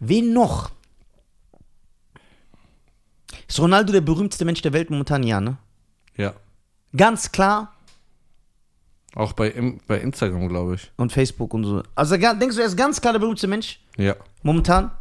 Wen 0.00 0.32
noch? 0.32 0.70
Ist 3.50 3.58
Ronaldo 3.58 3.92
der 3.92 4.00
berühmteste 4.00 4.44
Mensch 4.44 4.62
der 4.62 4.72
Welt 4.72 4.90
momentan? 4.90 5.24
Ja, 5.24 5.40
ne? 5.40 5.56
Ja. 6.16 6.34
Ganz 6.96 7.32
klar. 7.32 7.72
Auch 9.16 9.32
bei, 9.32 9.52
bei 9.88 9.98
Instagram, 9.98 10.48
glaube 10.48 10.76
ich. 10.76 10.92
Und 10.96 11.12
Facebook 11.12 11.52
und 11.52 11.64
so. 11.64 11.82
Also 11.96 12.16
denkst 12.16 12.54
du, 12.54 12.60
er 12.60 12.66
ist 12.68 12.76
ganz 12.76 13.00
klar 13.00 13.12
der 13.12 13.18
berühmteste 13.18 13.48
Mensch? 13.48 13.80
Ja. 13.96 14.14
Momentan? 14.44 14.92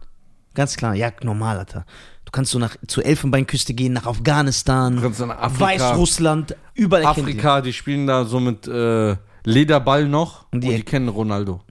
Ganz 0.56 0.76
klar. 0.76 0.96
Ja, 0.96 1.12
normal, 1.22 1.60
Alter. 1.60 1.86
Du 2.26 2.32
kannst 2.32 2.50
so 2.52 2.58
nach, 2.58 2.76
zur 2.88 3.06
Elfenbeinküste 3.06 3.76
gehen, 3.76 3.94
nach 3.94 4.08
Afghanistan, 4.08 4.96
Du 4.96 5.02
kannst 5.04 5.20
nach 5.20 5.38
Afrika. 5.38 5.66
Weißrussland, 5.92 6.56
überall. 6.74 7.06
Afrika, 7.06 7.62
die 7.62 7.72
spielen 7.74 8.08
da 8.08 8.26
so 8.26 8.40
mit 8.40 8.68
äh, 8.68 9.16
Lederball 9.44 10.08
noch 10.08 10.44
und 10.46 10.56
Und 10.56 10.62
die, 10.64 10.76
die- 10.76 10.84
kennen 10.84 11.08
Ronaldo. 11.10 11.62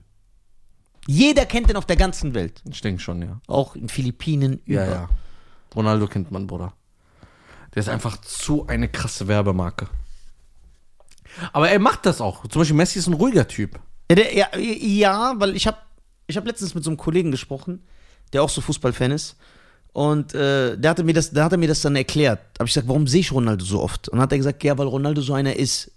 Jeder 1.07 1.45
kennt 1.45 1.69
den 1.69 1.75
auf 1.75 1.85
der 1.85 1.95
ganzen 1.97 2.33
Welt. 2.35 2.61
Ich 2.69 2.81
denke 2.81 3.01
schon, 3.01 3.21
ja. 3.21 3.41
Auch 3.47 3.75
in 3.75 3.89
Philippinen, 3.89 4.61
Ja, 4.65 4.83
überall. 4.85 4.91
ja. 4.91 5.09
Ronaldo 5.75 6.07
kennt 6.07 6.31
man, 6.31 6.47
Bruder. 6.47 6.73
Der 7.73 7.81
ist 7.81 7.89
einfach 7.89 8.17
zu 8.21 8.67
eine 8.67 8.89
krasse 8.89 9.27
Werbemarke. 9.27 9.87
Aber 11.53 11.69
er 11.69 11.79
macht 11.79 12.05
das 12.05 12.21
auch. 12.21 12.47
Zum 12.47 12.61
Beispiel 12.61 12.77
Messi 12.77 12.99
ist 12.99 13.07
ein 13.07 13.13
ruhiger 13.13 13.47
Typ. 13.47 13.79
Ja, 14.09 14.15
der, 14.15 14.35
ja, 14.35 14.47
ja, 14.57 15.33
weil 15.37 15.55
ich 15.55 15.67
habe 15.67 15.77
ich 16.27 16.37
hab 16.37 16.45
letztens 16.45 16.75
mit 16.75 16.83
so 16.83 16.89
einem 16.89 16.97
Kollegen 16.97 17.31
gesprochen, 17.31 17.83
der 18.33 18.43
auch 18.43 18.49
so 18.49 18.61
Fußballfan 18.61 19.11
ist. 19.11 19.35
Und 19.91 20.33
äh, 20.33 20.77
der, 20.77 20.91
hatte 20.91 21.03
mir 21.03 21.13
das, 21.13 21.31
der 21.31 21.43
hatte 21.43 21.57
mir 21.57 21.67
das 21.67 21.81
dann 21.81 21.95
erklärt. 21.95 22.39
Habe 22.59 22.67
ich 22.67 22.73
gesagt, 22.73 22.87
warum 22.87 23.07
sehe 23.07 23.21
ich 23.21 23.31
Ronaldo 23.31 23.65
so 23.65 23.81
oft? 23.81 24.09
Und 24.09 24.17
dann 24.17 24.23
hat 24.23 24.31
er 24.31 24.37
gesagt, 24.37 24.63
ja, 24.63 24.77
weil 24.77 24.87
Ronaldo 24.87 25.21
so 25.21 25.33
einer 25.33 25.55
ist. 25.55 25.91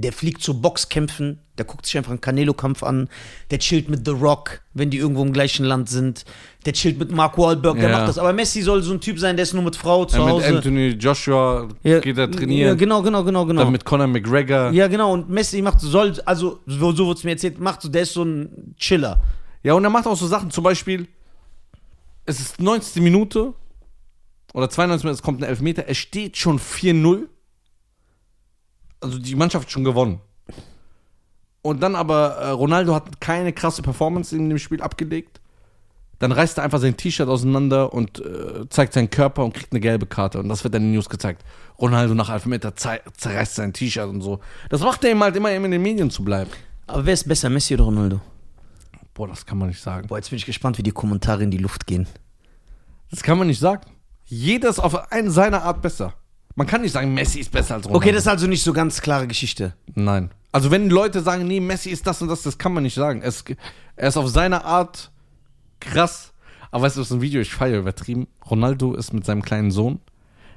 Der 0.00 0.12
fliegt 0.12 0.42
zu 0.42 0.60
Boxkämpfen, 0.60 1.40
der 1.58 1.64
guckt 1.64 1.84
sich 1.84 1.96
einfach 1.98 2.12
einen 2.12 2.20
Canelo-Kampf 2.20 2.84
an, 2.84 3.08
der 3.50 3.58
chillt 3.58 3.88
mit 3.88 4.04
The 4.06 4.12
Rock, 4.12 4.60
wenn 4.74 4.90
die 4.90 4.98
irgendwo 4.98 5.22
im 5.24 5.32
gleichen 5.32 5.64
Land 5.64 5.88
sind, 5.88 6.24
der 6.66 6.72
chillt 6.72 7.00
mit 7.00 7.10
Mark 7.10 7.36
Wahlberg, 7.36 7.80
der 7.80 7.90
Ja. 7.90 7.98
macht 7.98 8.08
das. 8.08 8.16
Aber 8.18 8.32
Messi 8.32 8.62
soll 8.62 8.80
so 8.82 8.92
ein 8.92 9.00
Typ 9.00 9.18
sein, 9.18 9.36
der 9.36 9.42
ist 9.42 9.54
nur 9.54 9.64
mit 9.64 9.74
Frau 9.74 10.04
zu 10.04 10.16
Ja, 10.18 10.24
mit 10.24 10.34
Hause. 10.34 10.46
Anthony 10.46 10.88
Joshua 10.90 11.68
Ja, 11.82 11.98
geht 11.98 12.16
er 12.16 12.26
Ja, 12.26 12.30
trainieren. 12.30 12.78
genau, 12.78 13.02
genau, 13.02 13.24
genau, 13.24 13.44
genau. 13.44 13.62
Dann 13.64 13.72
mit 13.72 13.84
Conor 13.84 14.06
McGregor. 14.06 14.70
ja, 14.70 14.86
genau. 14.86 15.12
Und 15.12 15.28
Messi 15.30 15.60
macht, 15.62 15.80
soll, 15.80 16.14
also, 16.24 16.60
so, 16.66 16.92
so 16.92 17.06
wurde 17.06 17.18
es 17.18 17.24
mir 17.24 17.32
erzählt, 17.32 17.58
macht 17.58 17.82
so, 17.82 17.88
der 17.88 18.02
ist 18.02 18.12
so 18.12 18.22
ein 18.22 18.74
Chiller. 18.78 19.20
Ja, 19.64 19.74
und 19.74 19.82
er 19.82 19.90
macht 19.90 20.06
auch 20.06 20.16
so 20.16 20.28
Sachen, 20.28 20.52
zum 20.52 20.62
Beispiel, 20.62 21.08
es 22.24 22.38
ist 22.38 22.60
90. 22.60 23.02
Minute 23.02 23.52
oder 24.54 24.70
92 24.70 25.04
Minuten, 25.04 25.18
es 25.18 25.22
kommt 25.22 25.40
ein 25.40 25.48
Elfmeter, 25.48 25.84
es 25.88 25.96
steht 25.98 26.36
schon 26.36 26.60
4-0. 26.60 27.26
Also 29.00 29.18
die 29.18 29.34
Mannschaft 29.34 29.70
schon 29.70 29.84
gewonnen. 29.84 30.20
Und 31.62 31.80
dann 31.82 31.94
aber, 31.94 32.36
äh, 32.36 32.50
Ronaldo 32.50 32.94
hat 32.94 33.20
keine 33.20 33.52
krasse 33.52 33.82
Performance 33.82 34.34
in 34.34 34.48
dem 34.48 34.58
Spiel 34.58 34.80
abgelegt. 34.80 35.40
Dann 36.18 36.32
reißt 36.32 36.58
er 36.58 36.64
einfach 36.64 36.80
sein 36.80 36.96
T-Shirt 36.96 37.28
auseinander 37.28 37.92
und 37.92 38.18
äh, 38.18 38.68
zeigt 38.70 38.92
seinen 38.92 39.10
Körper 39.10 39.44
und 39.44 39.54
kriegt 39.54 39.72
eine 39.72 39.80
gelbe 39.80 40.06
Karte. 40.06 40.40
Und 40.40 40.48
das 40.48 40.64
wird 40.64 40.74
dann 40.74 40.82
in 40.82 40.88
den 40.88 40.94
News 40.94 41.08
gezeigt. 41.08 41.44
Ronaldo 41.78 42.14
nach 42.14 42.28
Elfmeter 42.28 42.74
zerreißt 42.74 43.54
sein 43.54 43.72
T-Shirt 43.72 44.08
und 44.08 44.20
so. 44.20 44.40
Das 44.68 44.80
macht 44.80 45.04
er 45.04 45.12
ihm 45.12 45.22
halt 45.22 45.36
immer, 45.36 45.52
immer 45.52 45.66
in 45.66 45.72
den 45.72 45.82
Medien 45.82 46.10
zu 46.10 46.24
bleiben. 46.24 46.50
Aber 46.88 47.06
wer 47.06 47.14
ist 47.14 47.28
besser, 47.28 47.50
Messi 47.50 47.74
oder 47.74 47.84
Ronaldo? 47.84 48.20
Boah, 49.14 49.28
das 49.28 49.46
kann 49.46 49.58
man 49.58 49.68
nicht 49.68 49.80
sagen. 49.80 50.08
Boah, 50.08 50.16
jetzt 50.16 50.30
bin 50.30 50.38
ich 50.38 50.46
gespannt, 50.46 50.78
wie 50.78 50.82
die 50.82 50.90
Kommentare 50.90 51.44
in 51.44 51.50
die 51.50 51.58
Luft 51.58 51.86
gehen. 51.86 52.08
Das 53.10 53.22
kann 53.22 53.38
man 53.38 53.46
nicht 53.46 53.60
sagen. 53.60 53.82
Jeder 54.24 54.70
ist 54.70 54.78
auf 54.80 55.12
eine 55.12 55.30
seine 55.30 55.62
Art 55.62 55.82
besser. 55.82 56.14
Man 56.58 56.66
kann 56.66 56.80
nicht 56.80 56.90
sagen, 56.90 57.14
Messi 57.14 57.38
ist 57.38 57.52
besser 57.52 57.76
als 57.76 57.84
Ronaldo. 57.84 57.98
Okay, 57.98 58.10
das 58.10 58.22
ist 58.22 58.26
also 58.26 58.48
nicht 58.48 58.64
so 58.64 58.72
ganz 58.72 59.00
klare 59.00 59.28
Geschichte. 59.28 59.74
Nein. 59.94 60.30
Also 60.50 60.72
wenn 60.72 60.90
Leute 60.90 61.20
sagen, 61.20 61.46
nee, 61.46 61.60
Messi 61.60 61.90
ist 61.90 62.04
das 62.04 62.20
und 62.20 62.26
das, 62.26 62.42
das 62.42 62.58
kann 62.58 62.72
man 62.72 62.82
nicht 62.82 62.96
sagen. 62.96 63.22
Es, 63.22 63.44
er 63.94 64.08
ist 64.08 64.16
auf 64.16 64.26
seine 64.26 64.64
Art 64.64 65.12
krass. 65.78 66.32
Aber 66.72 66.82
weißt 66.82 66.96
du, 66.96 67.00
das 67.00 67.10
ist 67.12 67.16
ein 67.16 67.20
Video, 67.20 67.40
ich 67.40 67.54
feiere 67.54 67.78
übertrieben. 67.78 68.26
Ronaldo 68.50 68.94
ist 68.94 69.12
mit 69.12 69.24
seinem 69.24 69.42
kleinen 69.42 69.70
Sohn 69.70 70.00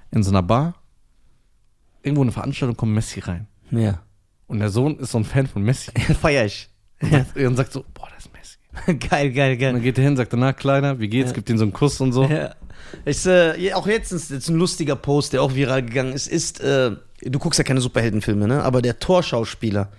in 0.09 0.23
so 0.23 0.31
einer 0.31 0.41
Bar. 0.41 0.73
Irgendwo 2.01 2.23
eine 2.23 2.31
Veranstaltung 2.31 2.75
kommt 2.75 2.93
Messi 2.93 3.19
rein. 3.19 3.45
Ja. 3.69 4.01
Und 4.47 4.57
der 4.57 4.71
Sohn 4.71 4.97
ist 4.97 5.11
so 5.11 5.19
ein 5.19 5.23
Fan 5.23 5.45
von 5.45 5.61
Messi. 5.61 5.91
Feier 6.19 6.45
ich. 6.45 6.67
Und 7.35 7.57
sagt 7.57 7.73
so, 7.73 7.85
boah, 7.93 8.09
das 8.15 8.25
ist 8.25 8.33
Messi. 8.33 8.97
geil, 9.07 9.31
geil, 9.33 9.53
Und 9.53 9.59
geil. 9.59 9.73
dann 9.73 9.83
geht 9.83 9.99
er 9.99 10.03
hin, 10.03 10.17
sagt 10.17 10.33
na 10.33 10.51
Kleiner, 10.51 10.99
wie 10.99 11.09
geht's? 11.09 11.31
Gibt 11.31 11.47
ihm 11.51 11.59
so 11.59 11.63
einen 11.63 11.73
Kuss 11.73 12.01
und 12.01 12.11
so. 12.11 12.23
Ja. 12.25 12.55
Ist, 13.05 13.25
äh, 13.25 13.71
auch 13.73 13.87
jetzt 13.87 14.11
ist 14.11 14.31
jetzt 14.31 14.49
ein 14.49 14.55
lustiger 14.55 14.95
Post, 14.95 15.33
der 15.33 15.41
auch 15.41 15.55
viral 15.55 15.83
gegangen 15.83 16.13
ist, 16.13 16.27
ist, 16.27 16.61
äh, 16.61 16.91
du 17.21 17.39
guckst 17.39 17.57
ja 17.57 17.63
keine 17.63 17.81
Superheldenfilme, 17.81 18.47
ne? 18.47 18.63
Aber 18.63 18.81
der 18.81 18.99
Torschauspieler 18.99 19.89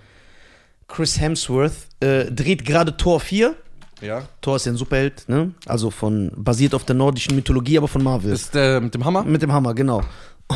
Chris 0.87 1.19
Hemsworth 1.19 1.87
äh, 2.01 2.25
dreht 2.25 2.65
gerade 2.65 2.95
Tor 2.97 3.19
4. 3.19 3.55
Ja. 4.01 4.27
Thor 4.41 4.57
ist 4.57 4.65
ja 4.65 4.73
ein 4.73 4.77
Superheld, 4.77 5.27
ne? 5.27 5.53
Also 5.65 5.89
von, 5.89 6.31
basiert 6.35 6.75
auf 6.75 6.83
der 6.83 6.95
nordischen 6.95 7.35
Mythologie, 7.35 7.77
aber 7.77 7.87
von 7.87 8.03
Marvel. 8.03 8.31
Ist 8.33 8.53
der 8.53 8.81
mit 8.81 8.93
dem 8.93 9.05
Hammer? 9.05 9.23
Mit 9.23 9.41
dem 9.41 9.51
Hammer, 9.51 9.73
genau. 9.73 10.03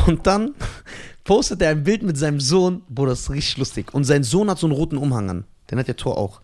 Und 0.06 0.26
dann 0.26 0.54
postet 1.24 1.62
er 1.62 1.70
ein 1.70 1.82
Bild 1.82 2.02
mit 2.02 2.16
seinem 2.18 2.40
Sohn. 2.40 2.82
Boah, 2.88 3.06
das 3.06 3.20
ist 3.20 3.30
richtig 3.30 3.56
lustig. 3.56 3.94
Und 3.94 4.04
sein 4.04 4.22
Sohn 4.22 4.50
hat 4.50 4.58
so 4.58 4.66
einen 4.66 4.76
roten 4.76 4.98
Umhang 4.98 5.30
an. 5.30 5.44
Den 5.70 5.78
hat 5.78 5.88
der 5.88 5.96
Tor 5.96 6.18
auch. 6.18 6.40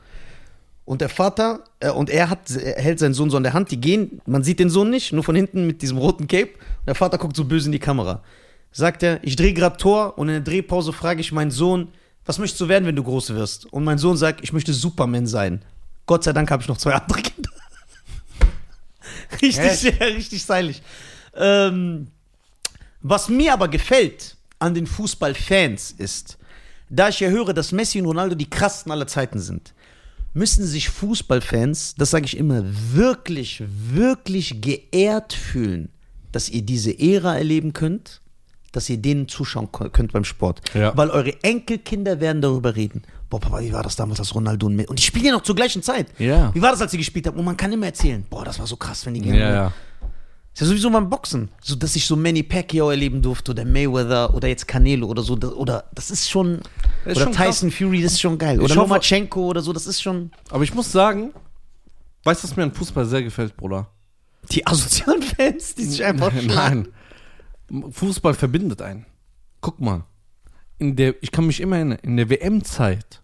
Und 0.85 1.01
der 1.01 1.09
Vater, 1.09 1.65
äh, 1.81 1.91
und 1.91 2.11
er, 2.11 2.29
hat, 2.29 2.51
er 2.51 2.81
hält 2.81 2.99
seinen 2.99 3.15
Sohn 3.15 3.31
so 3.31 3.37
an 3.37 3.43
der 3.43 3.55
Hand. 3.55 3.71
Die 3.71 3.81
gehen, 3.81 4.21
man 4.27 4.43
sieht 4.43 4.61
den 4.61 4.71
Sohn 4.71 4.91
nicht, 4.91 5.13
nur 5.13 5.25
von 5.25 5.35
hinten 5.35 5.67
mit 5.67 5.83
diesem 5.83 5.99
roten 5.99 6.29
Cape. 6.29 6.51
Und 6.53 6.87
der 6.87 6.95
Vater 6.95 7.19
guckt 7.19 7.37
so 7.37 7.45
böse 7.45 7.67
in 7.67 7.73
die 7.73 7.79
Kamera. 7.79 8.23
Sagt 8.71 9.03
er, 9.03 9.23
ich 9.23 9.37
drehe 9.37 9.55
gerade 9.55 9.77
Tor 9.77 10.19
und 10.19 10.29
in 10.29 10.35
der 10.35 10.43
Drehpause 10.43 10.93
frage 10.93 11.21
ich 11.21 11.33
meinen 11.33 11.51
Sohn, 11.51 11.89
was 12.27 12.39
möchtest 12.39 12.61
du 12.61 12.69
werden, 12.69 12.87
wenn 12.87 12.97
du 12.97 13.03
groß 13.03 13.35
wirst? 13.35 13.73
Und 13.73 13.85
mein 13.85 13.99
Sohn 13.99 14.17
sagt, 14.17 14.43
ich 14.43 14.53
möchte 14.53 14.73
Superman 14.73 15.27
sein. 15.27 15.63
Gott 16.07 16.25
sei 16.25 16.33
Dank 16.33 16.51
habe 16.51 16.63
ich 16.63 16.69
noch 16.69 16.77
zwei 16.77 16.95
andere 16.95 17.23
Kinder. 17.23 17.51
richtig, 19.43 19.83
ja, 19.83 20.07
richtig 20.07 20.43
stylisch. 20.43 20.81
Ähm, 21.37 22.09
was 23.01 23.29
mir 23.29 23.53
aber 23.53 23.69
gefällt 23.69 24.37
an 24.59 24.75
den 24.75 24.87
Fußballfans 24.87 25.93
ist, 25.99 26.39
da 26.89 27.09
ich 27.09 27.21
ja 27.21 27.29
höre, 27.29 27.53
dass 27.53 27.73
Messi 27.73 28.01
und 28.01 28.07
Ronaldo 28.07 28.35
die 28.35 28.49
krassesten 28.49 28.93
aller 28.93 29.07
Zeiten 29.07 29.41
sind, 29.41 29.75
müssen 30.35 30.67
sich 30.67 30.91
Fußballfans, 30.91 31.95
das 31.97 32.11
sage 32.11 32.27
ich 32.27 32.37
immer, 32.37 32.63
wirklich, 32.93 33.63
wirklich 33.69 34.61
geehrt 34.61 35.33
fühlen, 35.33 35.89
dass 36.33 36.49
ihr 36.49 36.63
diese 36.63 36.99
Ära 36.99 37.37
erleben 37.39 37.73
könnt, 37.73 38.21
dass 38.73 38.91
ihr 38.91 38.99
denen 38.99 39.29
zuschauen 39.29 39.71
könnt 39.71 40.13
beim 40.13 40.25
Sport. 40.25 40.61
Ja. 40.75 40.97
Weil 40.97 41.11
eure 41.11 41.43
Enkelkinder 41.45 42.21
werden 42.21 42.43
darüber 42.43 42.75
reden. 42.75 43.03
Boah, 43.31 43.39
Papa, 43.39 43.61
wie 43.61 43.73
war 43.73 43.85
das 43.85 43.95
damals, 43.95 44.19
als 44.19 44.35
Ronaldo 44.35 44.67
und 44.67 44.75
Messi... 44.75 44.89
Und 44.89 44.99
die 44.99 45.05
spielen 45.05 45.27
ja 45.27 45.33
noch 45.33 45.43
zur 45.43 45.55
gleichen 45.55 45.83
Zeit. 45.83 46.09
Ja. 46.19 46.53
Wie 46.53 46.61
war 46.61 46.73
das, 46.73 46.83
als 46.83 46.91
sie 46.91 46.99
gespielt 46.99 47.29
haben? 47.29 47.39
Und 47.39 47.45
man 47.45 47.57
kann 47.57 47.73
immer 47.73 47.87
erzählen, 47.87 48.25
boah, 48.29 48.45
das 48.45 48.59
war 48.59 48.67
so 48.67 48.77
krass, 48.77 49.07
wenn 49.07 49.15
die 49.15 49.29
Ja, 49.29 49.35
ja. 49.35 49.67
ist 50.53 50.61
ja 50.61 50.67
sowieso 50.67 50.91
beim 50.91 51.09
Boxen. 51.09 51.49
So, 51.63 51.77
dass 51.77 51.95
ich 51.95 52.05
so 52.05 52.17
Manny 52.17 52.43
Pacquiao 52.43 52.91
erleben 52.91 53.23
durfte 53.23 53.53
oder 53.53 53.65
Mayweather 53.65 54.35
oder 54.35 54.49
jetzt 54.49 54.67
Canelo 54.67 55.07
oder 55.07 55.23
so. 55.23 55.35
Oder 55.35 55.85
das 55.95 56.11
ist 56.11 56.29
schon. 56.29 56.61
Das 57.05 57.17
oder 57.19 57.27
krass. 57.31 57.59
Tyson 57.61 57.71
Fury, 57.71 58.03
das 58.03 58.13
ist 58.13 58.21
schon 58.21 58.39
geil. 58.39 58.59
Oder 58.59 58.67
Ich 58.73 58.77
hoffe- 58.77 58.89
Lomachenko 58.89 59.47
oder 59.49 59.61
so, 59.61 59.73
das 59.73 59.87
ist 59.87 60.01
schon. 60.03 60.31
Aber 60.51 60.65
ich 60.65 60.75
muss 60.75 60.91
sagen, 60.91 61.33
weißt 62.25 62.43
du, 62.43 62.49
was 62.49 62.57
mir 62.57 62.63
an 62.65 62.73
Fußball 62.73 63.05
sehr 63.07 63.23
gefällt, 63.23 63.57
Bruder? 63.57 63.89
Die 64.51 64.67
asozialen 64.67 65.23
Fans, 65.23 65.75
die 65.75 65.85
sich 65.85 66.05
einfach 66.05 66.33
schlagen. 66.33 66.89
Nein. 67.71 67.93
Fußball 67.93 68.35
verbindet 68.35 68.83
einen. 68.83 69.07
Guck 69.61 69.81
mal. 69.81 70.05
In 70.79 70.97
der, 70.97 71.15
ich 71.23 71.31
kann 71.33 71.47
mich 71.47 71.61
immer 71.61 71.77
erinnern, 71.77 71.99
in 72.03 72.17
der 72.17 72.29
WM-Zeit, 72.29 73.23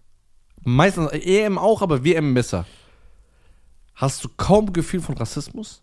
meistens 0.63 1.11
EM 1.11 1.57
auch, 1.57 1.81
aber 1.81 2.03
WM 2.03 2.33
besser, 2.33 2.65
hast 3.93 4.23
du 4.23 4.29
kaum 4.37 4.73
Gefühl 4.73 5.01
von 5.01 5.15
Rassismus. 5.17 5.81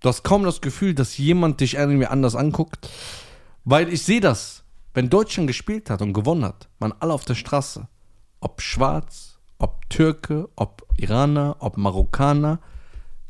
Du 0.00 0.08
hast 0.08 0.22
kaum 0.22 0.44
das 0.44 0.60
Gefühl, 0.60 0.94
dass 0.94 1.18
jemand 1.18 1.60
dich 1.60 1.74
irgendwie 1.74 2.06
anders 2.06 2.36
anguckt. 2.36 2.88
Weil 3.64 3.92
ich 3.92 4.02
sehe 4.04 4.20
das, 4.20 4.62
wenn 4.98 5.10
Deutschland 5.10 5.46
gespielt 5.46 5.90
hat 5.90 6.02
und 6.02 6.12
gewonnen 6.12 6.44
hat, 6.44 6.68
waren 6.80 6.92
alle 6.98 7.12
auf 7.12 7.24
der 7.24 7.36
Straße. 7.36 7.86
Ob 8.40 8.60
schwarz, 8.60 9.38
ob 9.56 9.88
Türke, 9.88 10.48
ob 10.56 10.84
Iraner, 10.96 11.54
ob 11.60 11.76
Marokkaner. 11.76 12.58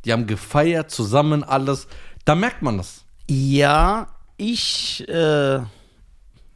Die 0.07 0.15
haben 0.15 0.27
gefeiert 0.27 0.91
zusammen 0.91 1.45
alles. 1.45 1.87
Da 2.25 2.35
merkt 2.35 2.63
man 2.63 2.79
das. 2.79 3.05
Ja, 3.29 4.07
ich 4.39 5.07
äh, 5.11 5.61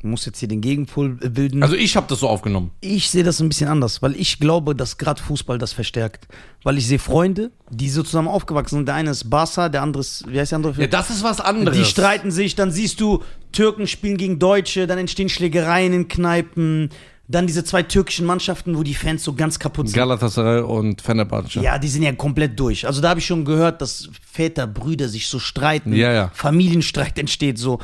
muss 0.03 0.27
jetzt 0.27 0.39
hier 0.39 0.49
den 0.49 0.61
Gegenpol 0.61 1.19
äh, 1.23 1.29
bilden. 1.29 1.63
Also 1.63 1.75
ich 1.77 1.97
habe 1.97 2.07
das 2.09 2.21
so 2.21 2.29
aufgenommen. 2.29 2.71
ich 2.81 3.11
sehe 3.11 3.23
das 3.25 3.41
ein 3.41 3.49
bisschen 3.49 3.69
anders, 3.69 4.03
weil 4.03 4.15
ich 4.17 4.39
glaube, 4.39 4.75
dass 4.75 4.99
gerade 4.99 5.23
Fußball 5.23 5.59
das 5.59 5.73
verstärkt. 5.73 6.29
Weil 6.65 6.79
ich 6.79 6.87
sehe 6.87 6.99
Freunde, 6.99 7.51
die 7.71 7.89
so 7.89 8.03
zusammen 8.03 8.29
aufgewachsen 8.29 8.77
sind. 8.77 8.87
Der 8.87 8.95
eine 8.95 9.11
ist 9.11 9.29
Barca, 9.31 9.69
der 9.69 9.83
andere 9.83 10.01
ist, 10.01 10.25
wie 10.29 10.39
heißt 10.39 10.53
der 10.53 10.57
andere? 10.57 10.81
Ja, 10.81 10.87
das 10.87 11.11
ist 11.11 11.23
was 11.25 11.41
anderes. 11.41 11.77
Die 11.77 11.85
streiten 11.85 12.31
sich, 12.31 12.55
dann 12.55 12.71
siehst 12.71 13.01
du, 13.01 13.23
Türken 13.53 13.87
spielen 13.87 14.17
gegen 14.17 14.39
Deutsche, 14.39 14.87
dann 14.87 14.99
entstehen 14.99 15.29
Schlägereien 15.29 15.93
in 15.93 16.09
Kneipen, 16.09 16.91
dann 17.29 17.47
diese 17.47 17.65
zwei 17.65 17.83
türkischen 17.83 18.27
Mannschaften, 18.27 18.77
wo 18.77 18.83
die 18.83 18.95
Fans 18.95 19.25
so 19.25 19.33
ganz 19.33 19.59
kaputt 19.59 19.89
sind. 19.89 19.97
Galatasaray 19.97 20.61
und 20.63 21.01
Fenerbahce. 21.01 21.61
Ja, 21.61 21.79
die 21.79 21.89
sind 21.89 22.03
ja 22.03 22.13
komplett 22.13 22.59
durch. 22.59 22.87
Also 22.87 23.01
da 23.01 23.11
habe 23.11 23.21
ich 23.21 23.27
schon 23.27 23.45
gehört, 23.45 23.81
dass 23.81 24.09
Väter, 24.31 24.67
Brüder 24.67 25.09
sich 25.09 25.29
so 25.29 25.39
streiten, 25.39 25.93
Ja, 25.95 26.13
ja. 26.13 26.31
Familienstreit 26.35 27.19
entsteht 27.19 27.59
so. 27.59 27.79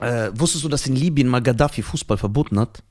Äh, 0.00 0.30
wusstest 0.34 0.64
du, 0.64 0.68
dass 0.68 0.86
in 0.86 0.96
Libyen 0.96 1.28
mal 1.28 1.42
Gaddafi 1.42 1.82
Fußball 1.82 2.18
verboten 2.18 2.58
hat? 2.58 2.82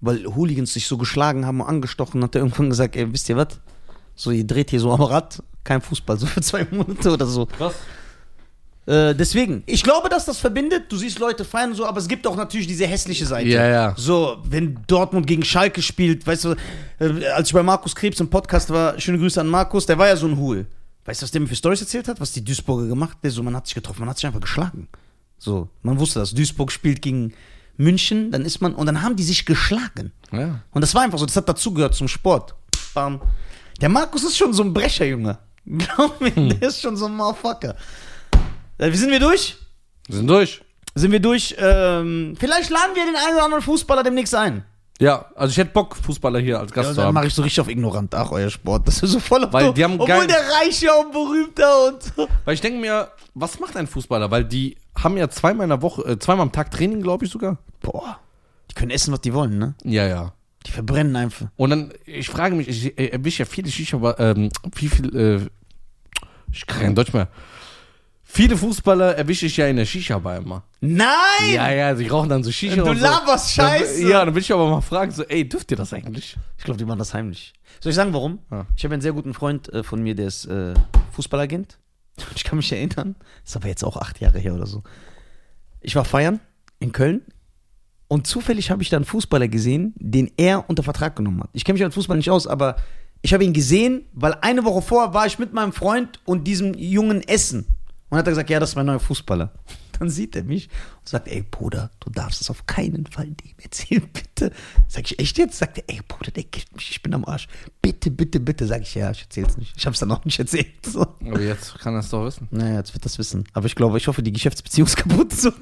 Weil 0.00 0.24
Hooligans 0.24 0.72
sich 0.72 0.86
so 0.86 0.96
geschlagen 0.96 1.44
haben 1.44 1.60
und 1.60 1.66
angestochen, 1.66 2.22
hat 2.22 2.34
er 2.34 2.42
irgendwann 2.42 2.70
gesagt, 2.70 2.96
ey, 2.96 3.12
wisst 3.12 3.28
ihr 3.28 3.36
was? 3.36 3.60
So, 4.14 4.30
ihr 4.30 4.46
dreht 4.46 4.70
hier 4.70 4.80
so 4.80 4.92
am 4.92 5.02
Rad, 5.02 5.42
kein 5.64 5.80
Fußball, 5.80 6.18
so 6.18 6.26
für 6.26 6.40
zwei 6.40 6.66
Monate 6.70 7.12
oder 7.12 7.26
so. 7.26 7.48
Was? 7.58 7.74
Äh, 8.86 9.14
deswegen, 9.14 9.62
ich 9.66 9.82
glaube, 9.82 10.08
dass 10.08 10.24
das 10.24 10.38
verbindet. 10.38 10.90
Du 10.90 10.96
siehst 10.96 11.18
Leute 11.18 11.44
feiern 11.44 11.70
und 11.70 11.76
so, 11.76 11.86
aber 11.86 11.98
es 11.98 12.08
gibt 12.08 12.26
auch 12.26 12.36
natürlich 12.36 12.66
diese 12.66 12.86
hässliche 12.86 13.26
Seite. 13.26 13.48
Ja, 13.48 13.66
ja. 13.66 13.94
So, 13.96 14.38
wenn 14.44 14.78
Dortmund 14.86 15.26
gegen 15.26 15.44
Schalke 15.44 15.82
spielt, 15.82 16.26
weißt 16.26 16.44
du, 16.44 16.54
äh, 16.98 17.26
als 17.26 17.48
ich 17.48 17.54
bei 17.54 17.62
Markus 17.62 17.94
Krebs 17.94 18.18
im 18.20 18.28
Podcast 18.28 18.70
war, 18.70 18.98
schöne 18.98 19.18
Grüße 19.18 19.40
an 19.40 19.48
Markus, 19.48 19.86
der 19.86 19.98
war 19.98 20.08
ja 20.08 20.16
so 20.16 20.26
ein 20.26 20.36
Hul. 20.36 20.66
Weißt 21.04 21.20
du, 21.20 21.24
was 21.24 21.30
der 21.30 21.40
mir 21.40 21.46
für 21.46 21.56
Stories 21.56 21.80
erzählt 21.80 22.08
hat? 22.08 22.20
Was 22.20 22.32
die 22.32 22.44
Duisburger 22.44 22.86
gemacht? 22.86 23.18
Der 23.22 23.30
so, 23.30 23.42
man 23.42 23.54
hat 23.54 23.66
sich 23.66 23.74
getroffen, 23.74 24.00
man 24.00 24.10
hat 24.10 24.16
sich 24.16 24.26
einfach 24.26 24.40
geschlagen. 24.40 24.88
So, 25.40 25.70
man 25.82 25.98
wusste 25.98 26.20
das. 26.20 26.34
Duisburg 26.34 26.70
spielt 26.70 27.00
gegen 27.00 27.32
München, 27.78 28.30
dann 28.30 28.44
ist 28.44 28.60
man, 28.60 28.74
und 28.74 28.84
dann 28.84 29.00
haben 29.00 29.16
die 29.16 29.22
sich 29.22 29.46
geschlagen. 29.46 30.12
Ja. 30.30 30.60
Und 30.70 30.82
das 30.82 30.94
war 30.94 31.02
einfach 31.02 31.18
so, 31.18 31.24
das 31.24 31.34
hat 31.34 31.48
dazugehört 31.48 31.94
zum 31.94 32.08
Sport. 32.08 32.54
Bam. 32.92 33.22
Der 33.80 33.88
Markus 33.88 34.22
ist 34.22 34.36
schon 34.36 34.52
so 34.52 34.62
ein 34.62 34.74
Brecher, 34.74 35.06
Junge. 35.06 35.38
Glaub 35.66 36.20
mir, 36.20 36.30
der 36.30 36.68
ist 36.68 36.82
schon 36.82 36.94
so 36.94 37.06
ein 37.06 37.16
Motherfucker. 37.16 37.74
Äh, 38.76 38.92
Wie 38.92 38.96
sind 38.96 39.10
wir 39.10 39.18
durch? 39.18 39.56
Wir 40.08 40.16
sind 40.16 40.28
durch. 40.28 40.60
Sind 40.94 41.10
wir 41.10 41.20
durch? 41.20 41.56
Ähm, 41.58 42.36
vielleicht 42.38 42.68
laden 42.68 42.94
wir 42.94 43.06
den 43.06 43.16
einen 43.16 43.36
oder 43.36 43.44
anderen 43.44 43.64
Fußballer 43.64 44.02
demnächst 44.02 44.34
ein. 44.34 44.64
Ja, 45.00 45.24
also 45.34 45.50
ich 45.50 45.56
hätte 45.56 45.70
Bock, 45.72 45.96
Fußballer 45.96 46.38
hier 46.40 46.60
als 46.60 46.72
Gast 46.72 46.88
Ja, 46.88 46.92
zu 46.92 46.96
dann 46.96 47.06
haben. 47.06 47.14
mache 47.14 47.26
ich 47.26 47.34
so 47.34 47.40
richtig 47.42 47.60
auf 47.62 47.68
ignorant. 47.68 48.14
Ach, 48.14 48.30
euer 48.32 48.50
Sport. 48.50 48.86
Das 48.86 49.02
ist 49.02 49.12
so 49.12 49.18
voll 49.18 49.42
auf 49.44 49.52
Weil 49.52 49.72
die 49.72 49.82
haben 49.82 49.94
Obwohl 49.98 50.26
der 50.26 50.42
Reiche 50.60 50.88
und 51.02 51.10
berühmter 51.12 51.88
und 51.88 52.02
so. 52.02 52.28
Weil 52.44 52.54
ich 52.54 52.60
denke 52.60 52.78
mir, 52.78 53.08
was 53.34 53.58
macht 53.58 53.76
ein 53.78 53.86
Fußballer? 53.86 54.30
Weil 54.30 54.44
die 54.44 54.76
haben 54.94 55.16
ja 55.16 55.30
zweimal 55.30 55.64
in 55.64 55.70
der 55.70 55.80
Woche, 55.80 56.02
äh, 56.02 56.18
zweimal 56.18 56.42
am 56.42 56.52
Tag 56.52 56.70
Training, 56.70 57.00
glaube 57.02 57.24
ich 57.24 57.30
sogar. 57.30 57.56
Boah. 57.80 58.18
Die 58.70 58.74
können 58.74 58.90
essen, 58.90 59.10
was 59.12 59.22
die 59.22 59.32
wollen, 59.32 59.58
ne? 59.58 59.74
Ja, 59.84 60.06
ja. 60.06 60.34
Die 60.66 60.70
verbrennen 60.70 61.16
einfach. 61.16 61.46
Und 61.56 61.70
dann, 61.70 61.92
ich 62.04 62.28
frage 62.28 62.54
mich, 62.54 62.68
ich 62.68 62.98
erwische 62.98 63.44
ja 63.44 63.46
viele 63.46 63.70
Shisha, 63.70 63.96
aber 63.96 64.20
ähm, 64.20 64.50
wie 64.74 64.88
viel, 64.88 65.16
äh, 65.16 65.46
ich 66.52 66.66
kann 66.66 66.82
kein 66.82 66.94
Deutsch 66.94 67.14
mehr. 67.14 67.28
Viele 68.32 68.56
Fußballer 68.56 69.16
erwische 69.16 69.46
ich 69.46 69.56
ja 69.56 69.66
in 69.66 69.74
der 69.74 69.84
Shisha-Bar 69.84 70.36
immer. 70.36 70.62
Nein! 70.80 71.08
Ja, 71.52 71.68
ja, 71.72 71.96
sie 71.96 72.06
rauchen 72.06 72.28
dann 72.28 72.44
so 72.44 72.52
Shisha 72.52 72.76
Du 72.76 72.88
und 72.88 72.96
so. 72.98 73.02
laberst 73.02 73.50
Scheiße. 73.52 74.02
Dann, 74.02 74.08
ja, 74.10 74.24
dann 74.24 74.32
will 74.36 74.40
ich 74.40 74.52
aber 74.52 74.70
mal 74.70 74.80
fragen, 74.80 75.10
so, 75.10 75.24
ey, 75.24 75.48
dürft 75.48 75.68
ihr 75.72 75.76
das 75.76 75.92
eigentlich? 75.92 76.36
Ich 76.56 76.62
glaube, 76.62 76.78
die 76.78 76.84
machen 76.84 77.00
das 77.00 77.12
heimlich. 77.12 77.52
Soll 77.80 77.90
ich 77.90 77.96
sagen, 77.96 78.12
warum? 78.12 78.38
Ja. 78.52 78.66
Ich 78.76 78.84
habe 78.84 78.94
einen 78.94 79.02
sehr 79.02 79.12
guten 79.14 79.34
Freund 79.34 79.68
äh, 79.72 79.82
von 79.82 80.00
mir, 80.00 80.14
der 80.14 80.28
ist 80.28 80.44
äh, 80.44 80.74
Fußballagent. 81.12 81.78
Ich 82.36 82.44
kann 82.44 82.56
mich 82.58 82.70
erinnern. 82.70 83.16
ist 83.44 83.56
aber 83.56 83.66
jetzt 83.66 83.82
auch 83.82 83.96
acht 83.96 84.20
Jahre 84.20 84.38
her 84.38 84.54
oder 84.54 84.66
so. 84.66 84.84
Ich 85.80 85.96
war 85.96 86.04
feiern 86.04 86.38
in 86.78 86.92
Köln 86.92 87.22
und 88.06 88.28
zufällig 88.28 88.70
habe 88.70 88.82
ich 88.82 88.90
da 88.90 88.96
einen 88.96 89.06
Fußballer 89.06 89.48
gesehen, 89.48 89.92
den 89.96 90.30
er 90.36 90.68
unter 90.70 90.82
Vertrag 90.84 91.16
genommen 91.16 91.42
hat. 91.42 91.50
Ich 91.52 91.64
kenne 91.64 91.74
mich 91.78 91.82
mit 91.82 91.94
Fußball 91.94 92.16
nicht 92.16 92.30
aus, 92.30 92.46
aber 92.46 92.76
ich 93.22 93.34
habe 93.34 93.44
ihn 93.44 93.52
gesehen, 93.52 94.04
weil 94.12 94.34
eine 94.40 94.64
Woche 94.64 94.82
vorher 94.82 95.14
war 95.14 95.26
ich 95.26 95.38
mit 95.40 95.52
meinem 95.52 95.72
Freund 95.72 96.20
und 96.26 96.44
diesem 96.44 96.74
Jungen 96.74 97.26
essen. 97.26 97.66
Und 98.10 98.18
hat 98.18 98.26
er 98.26 98.32
gesagt, 98.32 98.50
ja, 98.50 98.60
das 98.60 98.70
ist 98.70 98.76
mein 98.76 98.86
neuer 98.86 99.00
Fußballer. 99.00 99.52
Dann 99.98 100.08
sieht 100.08 100.34
er 100.34 100.44
mich 100.44 100.68
und 101.00 101.08
sagt, 101.08 101.28
ey 101.28 101.44
Bruder, 101.48 101.90
du 102.00 102.10
darfst 102.10 102.40
es 102.40 102.48
auf 102.48 102.66
keinen 102.66 103.06
Fall 103.06 103.26
dem 103.26 103.54
erzählen, 103.62 104.08
bitte. 104.12 104.52
Sag 104.88 105.04
ich, 105.10 105.18
echt 105.18 105.38
jetzt? 105.38 105.58
Sagt 105.58 105.78
er, 105.78 105.84
ey 105.88 106.00
Bruder, 106.06 106.30
der 106.30 106.44
killt 106.44 106.74
mich, 106.74 106.90
ich 106.90 107.02
bin 107.02 107.14
am 107.14 107.24
Arsch. 107.24 107.48
Bitte, 107.82 108.10
bitte, 108.10 108.40
bitte. 108.40 108.66
Sag 108.66 108.82
ich, 108.82 108.94
ja, 108.94 109.10
ich 109.10 109.22
erzähl's 109.22 109.56
nicht. 109.56 109.74
Ich 109.76 109.86
hab's 109.86 110.00
dann 110.00 110.10
auch 110.10 110.24
nicht 110.24 110.38
erzählt. 110.38 110.86
So. 110.86 111.02
Aber 111.02 111.40
jetzt 111.40 111.78
kann 111.78 111.94
er 111.94 112.00
es 112.00 112.10
doch 112.10 112.24
wissen. 112.24 112.48
Naja, 112.50 112.76
jetzt 112.76 112.94
wird 112.94 113.04
das 113.04 113.18
wissen. 113.18 113.44
Aber 113.52 113.66
ich 113.66 113.74
glaube, 113.74 113.98
ich 113.98 114.08
hoffe, 114.08 114.22
die 114.22 114.32
Geschäftsbeziehung 114.32 114.86
ist 114.86 114.96
kaputt. 114.96 115.32
So. 115.32 115.52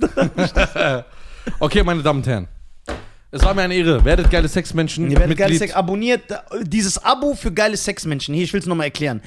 Okay, 1.60 1.82
meine 1.82 2.02
Damen 2.02 2.20
und 2.20 2.26
Herren. 2.26 2.48
Es 3.30 3.42
war 3.42 3.54
mir 3.54 3.62
eine 3.62 3.74
Ehre. 3.74 4.04
Werdet 4.04 4.30
geile 4.30 4.48
Sexmenschen. 4.48 5.10
Ihr 5.10 5.18
werdet 5.18 5.36
geile. 5.36 5.56
Sex 5.56 5.72
abonniert 5.74 6.22
dieses 6.62 6.98
Abo 6.98 7.34
für 7.34 7.52
geile 7.52 7.76
Sexmenschen. 7.76 8.34
Hier, 8.34 8.44
ich 8.44 8.52
will 8.52 8.60
es 8.60 8.66
nochmal 8.66 8.86
erklären. 8.86 9.20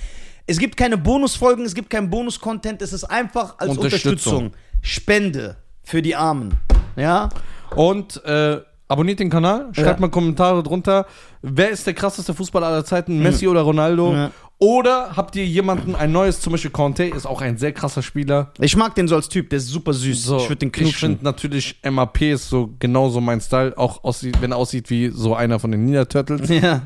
Es 0.52 0.60
gibt 0.60 0.76
keine 0.78 0.98
Bonusfolgen, 0.98 1.66
es 1.66 1.74
gibt 1.74 1.90
keinen 1.90 2.10
Bonus-Content, 2.10 2.82
es 2.82 2.92
ist 2.94 3.06
einfach 3.06 3.56
als 3.58 3.70
Unterstützung. 3.78 4.34
Unterstützung. 4.48 4.52
Spende 4.82 5.56
für 5.84 6.02
die 6.02 6.16
Armen. 6.16 6.56
Ja? 6.96 7.30
Und 7.76 8.24
äh, 8.26 8.60
abonniert 8.88 9.20
den 9.20 9.30
Kanal, 9.30 9.70
schreibt 9.74 10.00
Ja. 10.00 10.02
mal 10.02 10.10
Kommentare 10.10 10.62
drunter. 10.62 11.06
Wer 11.42 11.70
ist 11.70 11.88
der 11.88 11.94
krasseste 11.94 12.34
Fußballer 12.34 12.68
aller 12.68 12.84
Zeiten? 12.86 13.22
Messi 13.24 13.48
oder 13.48 13.62
Ronaldo? 13.62 14.14
Ja. 14.14 14.32
Oder 14.60 15.16
habt 15.16 15.36
ihr 15.38 15.46
jemanden, 15.46 15.96
ein 15.96 16.12
neues, 16.12 16.40
zum 16.42 16.52
Beispiel 16.52 16.70
Conte, 16.70 17.06
ist 17.06 17.26
auch 17.26 17.42
ein 17.42 17.58
sehr 17.58 17.72
krasser 17.72 18.04
Spieler. 18.04 18.52
Ich 18.60 18.76
mag 18.76 18.94
den 18.94 19.08
so 19.08 19.16
als 19.16 19.28
Typ, 19.30 19.50
der 19.50 19.58
ist 19.58 19.70
super 19.70 19.94
süß. 19.94 20.20
ich 20.26 20.50
würde 20.50 20.56
den 20.58 20.68
Ich 20.68 20.74
knutschen. 20.74 21.10
finde 21.12 21.24
natürlich, 21.24 21.80
MAP 21.90 22.22
ist 22.22 22.48
so 22.50 22.70
genauso 22.78 23.22
mein 23.22 23.42
Style, 23.42 23.76
auch 23.78 24.04
aussieht, 24.04 24.40
wenn 24.42 24.52
er 24.52 24.58
aussieht 24.58 24.90
wie 24.92 25.10
so 25.10 25.34
einer 25.34 25.58
von 25.60 25.72
den 25.72 25.86
Ninja 25.86 26.06
Turtles. 26.06 26.48
ja. 26.50 26.82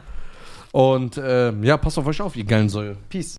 Und 0.71 1.17
äh, 1.17 1.51
ja, 1.63 1.77
passt 1.77 1.97
auf 1.97 2.05
euch 2.07 2.21
auf, 2.21 2.35
ihr 2.37 2.43
geilen 2.45 2.69
Säue. 2.69 2.95
Peace. 3.09 3.35